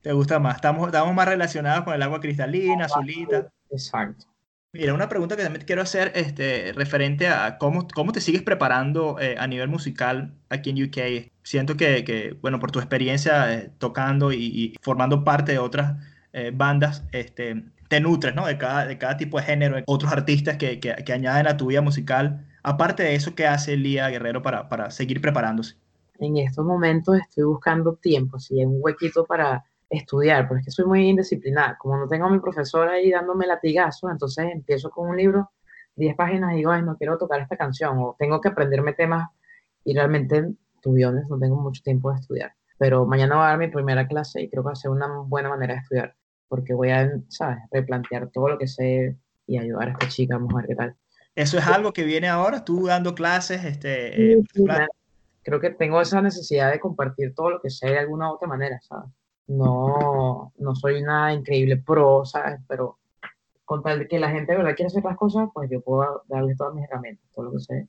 ¿Te 0.00 0.12
gusta 0.12 0.38
más? 0.38 0.56
Estamos, 0.56 0.86
estamos 0.86 1.12
más 1.14 1.28
relacionados 1.28 1.84
con 1.84 1.92
el 1.92 2.02
agua 2.02 2.20
cristalina, 2.20 2.84
azulita. 2.84 3.50
Exacto. 3.68 4.26
Mira, 4.72 4.92
una 4.92 5.08
pregunta 5.08 5.34
que 5.34 5.42
también 5.42 5.60
te 5.60 5.66
quiero 5.66 5.80
hacer 5.80 6.12
este, 6.14 6.72
referente 6.74 7.26
a 7.28 7.56
cómo, 7.56 7.88
cómo 7.88 8.12
te 8.12 8.20
sigues 8.20 8.42
preparando 8.42 9.18
eh, 9.18 9.34
a 9.38 9.46
nivel 9.46 9.68
musical 9.68 10.34
aquí 10.50 10.70
en 10.70 10.84
UK. 10.84 11.32
Siento 11.42 11.76
que, 11.76 12.04
que 12.04 12.36
bueno, 12.42 12.60
por 12.60 12.70
tu 12.70 12.78
experiencia 12.78 13.52
eh, 13.54 13.72
tocando 13.78 14.30
y, 14.30 14.44
y, 14.44 14.74
formando 14.82 15.24
parte 15.24 15.52
de 15.52 15.58
otras 15.58 15.96
eh, 16.34 16.52
bandas, 16.54 17.02
este, 17.12 17.64
te 17.88 18.00
nutres, 18.00 18.34
¿no? 18.34 18.46
De 18.46 18.58
cada, 18.58 18.84
de 18.84 18.98
cada 18.98 19.16
tipo 19.16 19.38
de 19.38 19.44
género, 19.44 19.82
otros 19.86 20.12
artistas 20.12 20.58
que, 20.58 20.78
que, 20.80 20.94
que 20.96 21.12
añaden 21.14 21.46
a 21.46 21.56
tu 21.56 21.66
vida 21.66 21.80
musical. 21.80 22.46
Aparte 22.62 23.02
de 23.02 23.14
eso, 23.14 23.34
¿qué 23.34 23.46
hace 23.46 23.76
Lía 23.76 24.08
Guerrero 24.08 24.42
para, 24.42 24.68
para 24.68 24.90
seguir 24.90 25.20
preparándose? 25.20 25.76
En 26.18 26.36
estos 26.36 26.64
momentos 26.64 27.16
estoy 27.16 27.44
buscando 27.44 27.94
tiempo, 27.94 28.38
si 28.38 28.58
hay 28.58 28.66
un 28.66 28.78
huequito 28.80 29.24
para 29.24 29.64
estudiar, 29.88 30.48
porque 30.48 30.70
soy 30.70 30.84
muy 30.84 31.08
indisciplinada. 31.08 31.76
Como 31.78 31.96
no 31.96 32.08
tengo 32.08 32.26
a 32.26 32.30
mi 32.30 32.40
profesora 32.40 32.92
ahí 32.92 33.10
dándome 33.10 33.46
latigazos, 33.46 34.10
entonces 34.10 34.50
empiezo 34.52 34.90
con 34.90 35.08
un 35.08 35.16
libro, 35.16 35.50
10 35.96 36.16
páginas 36.16 36.52
y 36.52 36.56
digo, 36.56 36.70
ay, 36.70 36.82
no 36.82 36.96
quiero 36.96 37.18
tocar 37.18 37.40
esta 37.40 37.56
canción, 37.56 37.98
o 37.98 38.16
tengo 38.18 38.40
que 38.40 38.48
aprenderme 38.48 38.92
temas 38.92 39.28
y 39.84 39.94
realmente, 39.94 40.52
tuviones, 40.82 41.28
no 41.28 41.38
tengo 41.38 41.56
mucho 41.56 41.82
tiempo 41.82 42.10
de 42.12 42.20
estudiar. 42.20 42.52
Pero 42.78 43.06
mañana 43.06 43.36
voy 43.36 43.44
a 43.44 43.48
dar 43.48 43.58
mi 43.58 43.68
primera 43.68 44.06
clase 44.06 44.42
y 44.42 44.48
creo 44.48 44.62
que 44.62 44.66
va 44.68 44.72
a 44.72 44.76
ser 44.76 44.90
una 44.90 45.08
buena 45.22 45.48
manera 45.48 45.74
de 45.74 45.80
estudiar, 45.80 46.14
porque 46.48 46.74
voy 46.74 46.90
a, 46.90 47.10
¿sabes?, 47.28 47.58
replantear 47.72 48.28
todo 48.30 48.48
lo 48.48 48.58
que 48.58 48.68
sé 48.68 49.16
y 49.46 49.58
ayudar 49.58 49.88
a 49.88 49.92
esta 49.92 50.08
chica, 50.08 50.36
a 50.36 50.62
qué 50.66 50.74
tal. 50.74 50.96
¿Eso 51.38 51.56
es 51.56 51.68
algo 51.68 51.92
que 51.92 52.02
viene 52.02 52.26
ahora? 52.26 52.64
¿Tú 52.64 52.86
dando 52.86 53.14
clases? 53.14 53.64
Este, 53.64 54.32
eh, 54.32 54.42
creo 55.42 55.60
que 55.60 55.70
tengo 55.70 56.00
esa 56.00 56.20
necesidad 56.20 56.72
de 56.72 56.80
compartir 56.80 57.32
todo 57.32 57.50
lo 57.50 57.60
que 57.60 57.70
sé 57.70 57.86
de 57.86 57.98
alguna 58.00 58.28
u 58.28 58.34
otra 58.34 58.48
manera, 58.48 58.80
¿sabes? 58.80 59.08
No, 59.46 60.52
no 60.58 60.74
soy 60.74 61.00
una 61.00 61.32
increíble 61.32 61.76
pro, 61.76 62.24
¿sabes? 62.24 62.58
Pero 62.66 62.98
con 63.64 63.84
tal 63.84 64.00
de 64.00 64.08
que 64.08 64.18
la 64.18 64.30
gente 64.30 64.50
de 64.50 64.58
verdad 64.58 64.74
quiere 64.74 64.88
hacer 64.88 65.04
las 65.04 65.16
cosas, 65.16 65.48
pues 65.54 65.70
yo 65.70 65.80
puedo 65.80 66.24
darle 66.26 66.56
todas 66.56 66.74
mis 66.74 66.86
herramientas, 66.86 67.24
todo 67.32 67.44
lo 67.44 67.52
que 67.52 67.60
sé. 67.60 67.88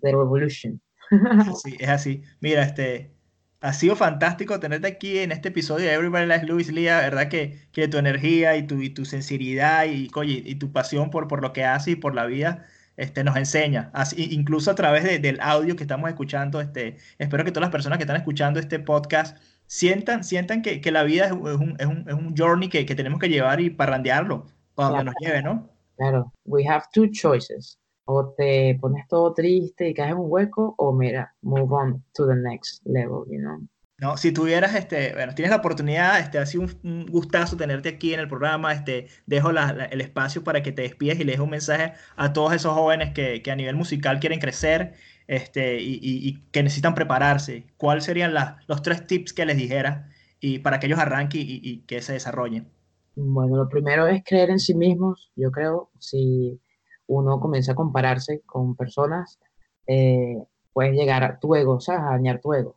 the 0.00 0.12
revolution. 0.12 0.80
Sí, 1.62 1.76
es 1.78 1.90
así. 1.90 2.22
Mira, 2.40 2.62
este, 2.62 3.14
ha 3.60 3.74
sido 3.74 3.94
fantástico 3.94 4.58
tenerte 4.58 4.88
aquí 4.88 5.18
en 5.18 5.32
este 5.32 5.48
episodio 5.48 5.84
de 5.84 5.92
Everybody 5.92 6.24
Likes 6.24 6.46
Luis 6.46 6.72
Lía, 6.72 6.96
¿verdad? 6.96 7.28
Que, 7.28 7.68
que 7.72 7.88
tu 7.88 7.98
energía 7.98 8.56
y 8.56 8.66
tu, 8.66 8.80
y 8.80 8.88
tu 8.88 9.04
sensibilidad 9.04 9.84
y, 9.84 10.08
y 10.24 10.54
tu 10.54 10.72
pasión 10.72 11.10
por, 11.10 11.28
por 11.28 11.42
lo 11.42 11.52
que 11.52 11.66
haces 11.66 11.88
y 11.88 11.96
por 11.96 12.14
la 12.14 12.24
vida 12.24 12.66
este, 12.96 13.24
nos 13.24 13.36
enseña, 13.36 13.90
así, 13.92 14.28
incluso 14.32 14.70
a 14.70 14.74
través 14.74 15.04
del 15.22 15.38
audio 15.40 15.76
que 15.76 15.84
estamos 15.84 16.08
escuchando. 16.08 16.60
Este, 16.60 16.96
espero 17.18 17.44
que 17.44 17.50
todas 17.50 17.66
las 17.66 17.72
personas 17.72 17.98
que 17.98 18.04
están 18.04 18.16
escuchando 18.16 18.58
este 18.58 18.78
podcast 18.78 19.36
sientan, 19.66 20.24
sientan 20.24 20.62
que, 20.62 20.80
que 20.80 20.90
la 20.90 21.02
vida 21.02 21.26
es 21.26 21.32
un, 21.32 21.76
es 21.78 21.86
un, 21.86 22.04
es 22.08 22.14
un 22.14 22.34
journey 22.36 22.68
que, 22.68 22.86
que, 22.86 22.94
tenemos 22.94 23.20
que 23.20 23.28
llevar 23.28 23.60
y 23.60 23.70
parrandearlo 23.70 24.46
para 24.74 24.90
donde 24.90 25.04
nos 25.04 25.14
lleve, 25.20 25.42
¿no? 25.42 25.68
Claro, 25.96 26.32
we 26.44 26.66
have 26.66 26.84
two 26.92 27.08
choices. 27.10 27.78
O 28.04 28.34
te 28.36 28.78
pones 28.80 29.06
todo 29.08 29.34
triste 29.34 29.88
y 29.88 29.94
caes 29.94 30.12
en 30.12 30.18
un 30.18 30.26
hueco, 30.30 30.74
o 30.78 30.92
mira, 30.92 31.34
move 31.42 31.74
on 31.74 32.04
to 32.14 32.26
the 32.26 32.36
next 32.36 32.80
level, 32.86 33.24
you 33.28 33.38
know. 33.38 33.58
No, 33.98 34.18
si 34.18 34.30
tuvieras, 34.30 34.74
este, 34.74 35.14
bueno, 35.14 35.34
tienes 35.34 35.50
la 35.50 35.56
oportunidad, 35.56 36.20
este, 36.20 36.38
ha 36.38 36.44
sido 36.44 36.66
un, 36.82 37.06
gustazo 37.06 37.56
tenerte 37.56 37.88
aquí 37.88 38.12
en 38.12 38.20
el 38.20 38.28
programa, 38.28 38.74
este, 38.74 39.06
dejo 39.24 39.48
el 39.50 40.00
espacio 40.02 40.44
para 40.44 40.62
que 40.62 40.70
te 40.70 40.82
despides 40.82 41.18
y 41.18 41.24
le 41.24 41.32
dejo 41.32 41.44
un 41.44 41.50
mensaje 41.50 41.94
a 42.14 42.34
todos 42.34 42.52
esos 42.52 42.74
jóvenes 42.74 43.14
que, 43.14 43.40
que 43.42 43.50
a 43.50 43.56
nivel 43.56 43.74
musical 43.74 44.20
quieren 44.20 44.38
crecer 44.38 44.92
este, 45.26 45.78
y, 45.80 46.42
que 46.52 46.62
necesitan 46.62 46.94
prepararse. 46.94 47.64
¿Cuáles 47.78 48.04
serían 48.04 48.34
los 48.66 48.82
tres 48.82 49.06
tips 49.06 49.32
que 49.32 49.46
les 49.46 49.56
dijera 49.56 50.10
y 50.40 50.58
para 50.58 50.78
que 50.78 50.88
ellos 50.88 50.98
arranquen 50.98 51.40
y, 51.40 51.60
y, 51.62 51.78
que 51.86 52.02
se 52.02 52.12
desarrollen? 52.12 52.68
Bueno, 53.14 53.56
lo 53.56 53.66
primero 53.66 54.06
es 54.08 54.22
creer 54.24 54.50
en 54.50 54.58
sí 54.58 54.74
mismos. 54.74 55.32
Yo 55.36 55.50
creo, 55.50 55.90
si 55.98 56.60
uno 57.06 57.40
comienza 57.40 57.72
a 57.72 57.76
compararse 57.76 58.42
con 58.44 58.76
personas, 58.76 59.38
eh, 59.86 60.36
puedes 60.74 60.92
llegar 60.92 61.24
a 61.24 61.38
tu 61.38 61.54
ego, 61.54 61.76
o 61.76 61.80
sea, 61.80 62.08
a 62.08 62.10
dañar 62.10 62.42
tu 62.42 62.52
ego 62.52 62.76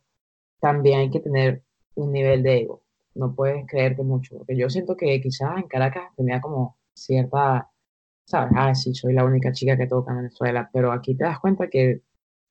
también 0.60 1.00
hay 1.00 1.10
que 1.10 1.19
tener 1.19 1.63
un 1.95 2.12
nivel 2.12 2.43
de 2.43 2.62
ego. 2.62 2.84
No 3.15 3.34
puedes 3.36 3.65
creerte 3.67 4.04
mucho, 4.04 4.38
porque 4.38 4.56
yo 4.56 4.69
siento 4.69 4.95
que 4.95 5.19
quizás 5.22 5.58
en 5.58 5.67
Caracas 5.67 6.12
tenía 6.15 6.39
como 6.41 6.78
cierta, 6.93 7.69
¿sabes? 8.26 8.52
Ah, 8.56 8.76
sí, 8.76 8.93
soy 8.93 9.13
la 9.13 9.26
única 9.26 9.52
chica 9.52 9.78
que 9.78 9.88
toca 9.88 10.12
en 10.12 10.17
Venezuela, 10.17 10.69
pero 10.72 10.91
aquí 10.91 11.15
te 11.15 11.24
das 11.26 11.39
cuenta 11.39 11.67
que 11.69 12.02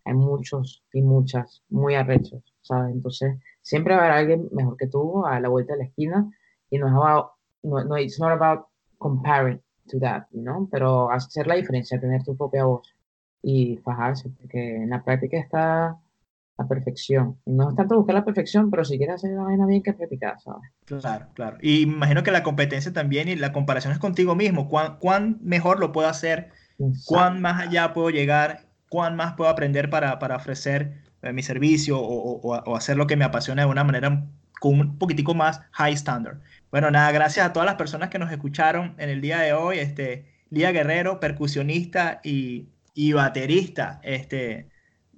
hay 0.05 0.14
muchos 0.14 0.83
y 0.92 1.03
muchas 1.03 1.62
muy 1.68 1.94
arrechos, 1.94 2.42
¿sabes? 2.62 2.94
Entonces, 2.94 3.38
siempre 3.62 3.94
va 3.94 4.03
a 4.03 4.05
haber 4.05 4.18
alguien 4.18 4.49
mejor 4.53 4.77
que 4.77 4.87
tú 4.87 5.25
a 5.27 5.40
la 5.40 5.49
vuelta 5.49 5.75
de 5.75 5.81
la 5.81 5.85
esquina 5.85 6.31
y 6.71 6.79
no 6.79 6.88
es 6.88 6.94
about, 6.94 7.33
no, 7.62 7.85
no 7.85 7.99
it's 7.99 8.18
not 8.18 8.33
about 8.33 8.66
comparing 8.99 9.61
to 9.88 9.99
that, 10.01 10.25
¿no? 10.33 10.68
Pero 10.71 11.11
hacer 11.11 11.47
la 11.47 11.57
diferencia, 11.57 12.01
tener 12.01 12.23
tu 12.25 12.37
propia 12.37 12.64
voz 12.64 12.94
y 13.42 13.77
fajarse, 13.79 14.31
porque 14.31 14.77
en 14.77 14.90
la 14.90 15.03
práctica 15.05 15.38
está 15.38 15.99
la 16.59 16.66
perfección. 16.66 17.38
No 17.47 17.71
es 17.71 17.77
tanto 17.77 17.97
buscar 17.97 18.16
la 18.16 18.25
perfección, 18.25 18.71
pero 18.71 18.85
si 18.85 18.99
quieres 18.99 19.16
hacer 19.16 19.33
una 19.33 19.44
vaina 19.44 19.66
bien 19.66 19.83
que 19.83 19.92
practicar, 19.92 20.40
¿sabes? 20.40 20.71
Claro, 20.85 21.27
claro. 21.35 21.57
Y 21.62 21.83
imagino 21.83 22.23
que 22.23 22.33
la 22.33 22.42
competencia 22.42 22.92
también 22.92 23.29
y 23.29 23.37
la 23.37 23.53
comparación 23.53 23.92
es 23.92 23.99
contigo 23.99 24.35
mismo. 24.35 24.68
¿Cuán, 24.68 24.97
cuán 24.99 25.38
mejor 25.40 25.79
lo 25.79 25.92
puedo 25.92 26.09
hacer? 26.09 26.51
¿Cuán 27.07 27.40
más 27.40 27.62
allá 27.62 27.92
puedo 27.92 28.11
llegar? 28.11 28.66
¿Cuán 28.88 29.14
más 29.14 29.35
puedo 29.35 29.51
aprender 29.51 29.88
para, 29.88 30.18
para 30.18 30.37
ofrecer 30.37 31.03
eh, 31.23 31.33
mi 31.33 31.42
servicio 31.42 31.99
o, 31.99 32.40
o, 32.40 32.62
o, 32.64 32.77
hacer 32.77 32.97
lo 32.97 33.07
que 33.07 33.16
me 33.16 33.25
apasiona 33.25 33.62
de 33.62 33.68
una 33.68 33.85
manera 33.85 34.25
con 34.61 34.81
un 34.81 34.99
poquitico 34.99 35.35
más 35.35 35.61
high 35.73 35.92
standard? 35.92 36.38
Bueno, 36.73 36.90
nada, 36.90 37.12
gracias 37.12 37.47
a 37.47 37.53
todas 37.53 37.66
las 37.66 37.77
personas 37.77 38.09
que 38.09 38.18
nos 38.18 38.33
escucharon 38.33 38.94
en 38.99 39.11
el 39.11 39.21
día 39.21 39.38
de 39.38 39.53
hoy. 39.53 39.79
Este, 39.79 40.27
Lía 40.51 40.73
Guerrero, 40.73 41.21
percusionista 41.21 42.21
y, 42.25 42.68
y 42.94 43.12
baterista. 43.12 44.01
Este, 44.03 44.68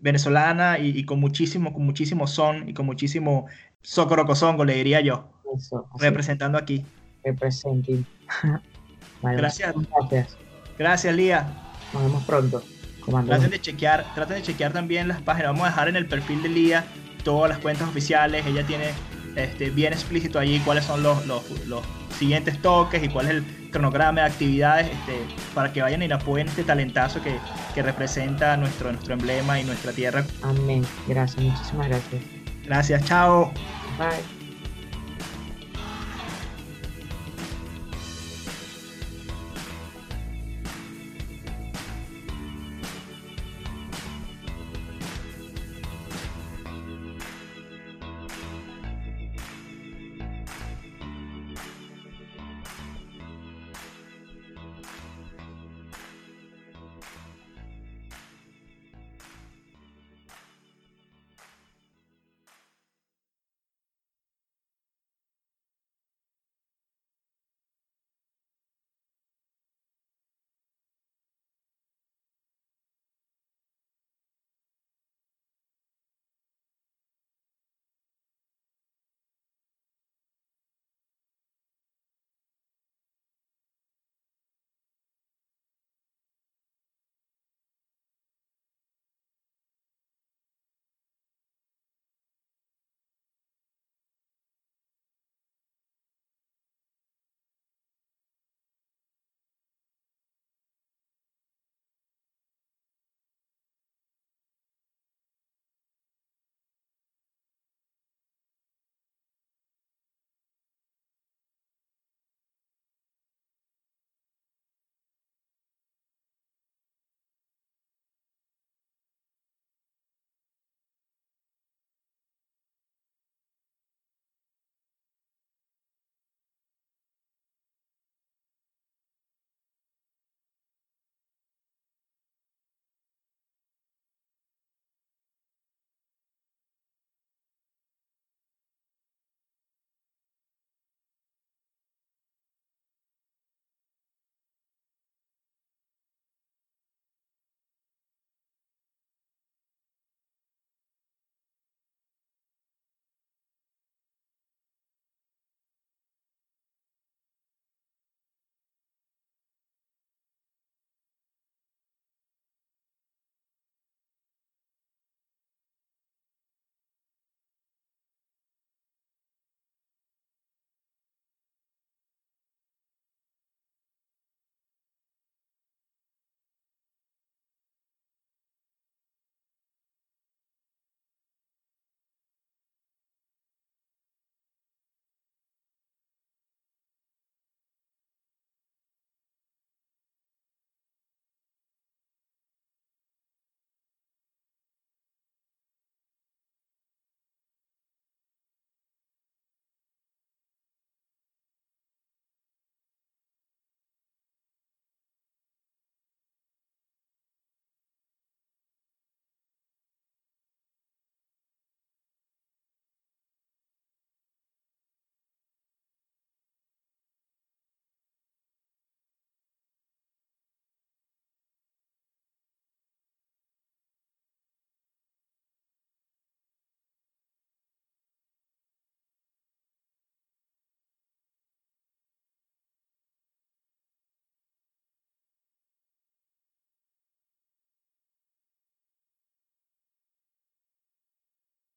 venezolana 0.00 0.78
y, 0.78 1.04
con 1.04 1.20
muchísimo, 1.20 1.72
con 1.72 1.84
muchísimo 1.84 2.26
son 2.26 2.68
y 2.68 2.74
con 2.74 2.86
muchísimo 2.86 3.46
socorocosongo, 3.82 4.64
le 4.64 4.74
diría 4.74 5.00
yo. 5.00 5.30
representando 5.98 6.58
aquí. 6.58 6.84
Representing. 7.24 8.06
gracias. 9.22 9.74
Gracias. 10.10 10.36
Gracias, 10.78 11.14
Lía. 11.14 11.46
Nos 11.92 12.02
vemos 12.04 12.24
pronto. 12.24 12.62
Traten 13.26 13.50
de 13.50 13.60
chequear, 13.60 14.06
traten 14.14 14.36
de 14.36 14.42
chequear 14.42 14.72
también 14.72 15.08
las 15.08 15.20
páginas. 15.20 15.52
Vamos 15.52 15.66
a 15.66 15.70
dejar 15.70 15.88
en 15.88 15.96
el 15.96 16.06
perfil 16.06 16.42
de 16.42 16.48
Lía 16.48 16.84
todas 17.24 17.50
las 17.50 17.58
cuentas 17.58 17.88
oficiales. 17.88 18.46
Ella 18.46 18.66
tiene 18.66 18.90
este, 19.36 19.70
bien 19.70 19.92
explícito 19.92 20.38
allí 20.38 20.60
cuáles 20.60 20.84
son 20.84 21.02
los, 21.02 21.26
los, 21.26 21.66
los 21.66 21.84
siguientes 22.18 22.60
toques 22.62 23.02
y 23.02 23.08
cuál 23.08 23.26
es 23.26 23.32
el 23.32 23.60
cronograma 23.70 24.22
de 24.22 24.26
actividades 24.26 24.90
este, 24.90 25.26
para 25.54 25.72
que 25.72 25.83
vayan 25.83 26.02
y 26.02 26.11
apoyen 26.11 26.48
este 26.48 26.64
talentazo 26.64 27.22
que, 27.22 27.38
que 27.74 27.83
representa 27.83 28.56
nuestro, 28.56 28.92
nuestro 28.92 29.14
emblema 29.14 29.61
y 29.61 29.64
nuestra 29.64 29.92
tierra. 29.92 30.24
Amén. 30.42 30.85
Gracias, 31.06 31.42
muchísimas 31.42 31.88
gracias. 31.88 32.22
Gracias, 32.64 33.04
chao. 33.04 33.52
Bye. 33.98 34.39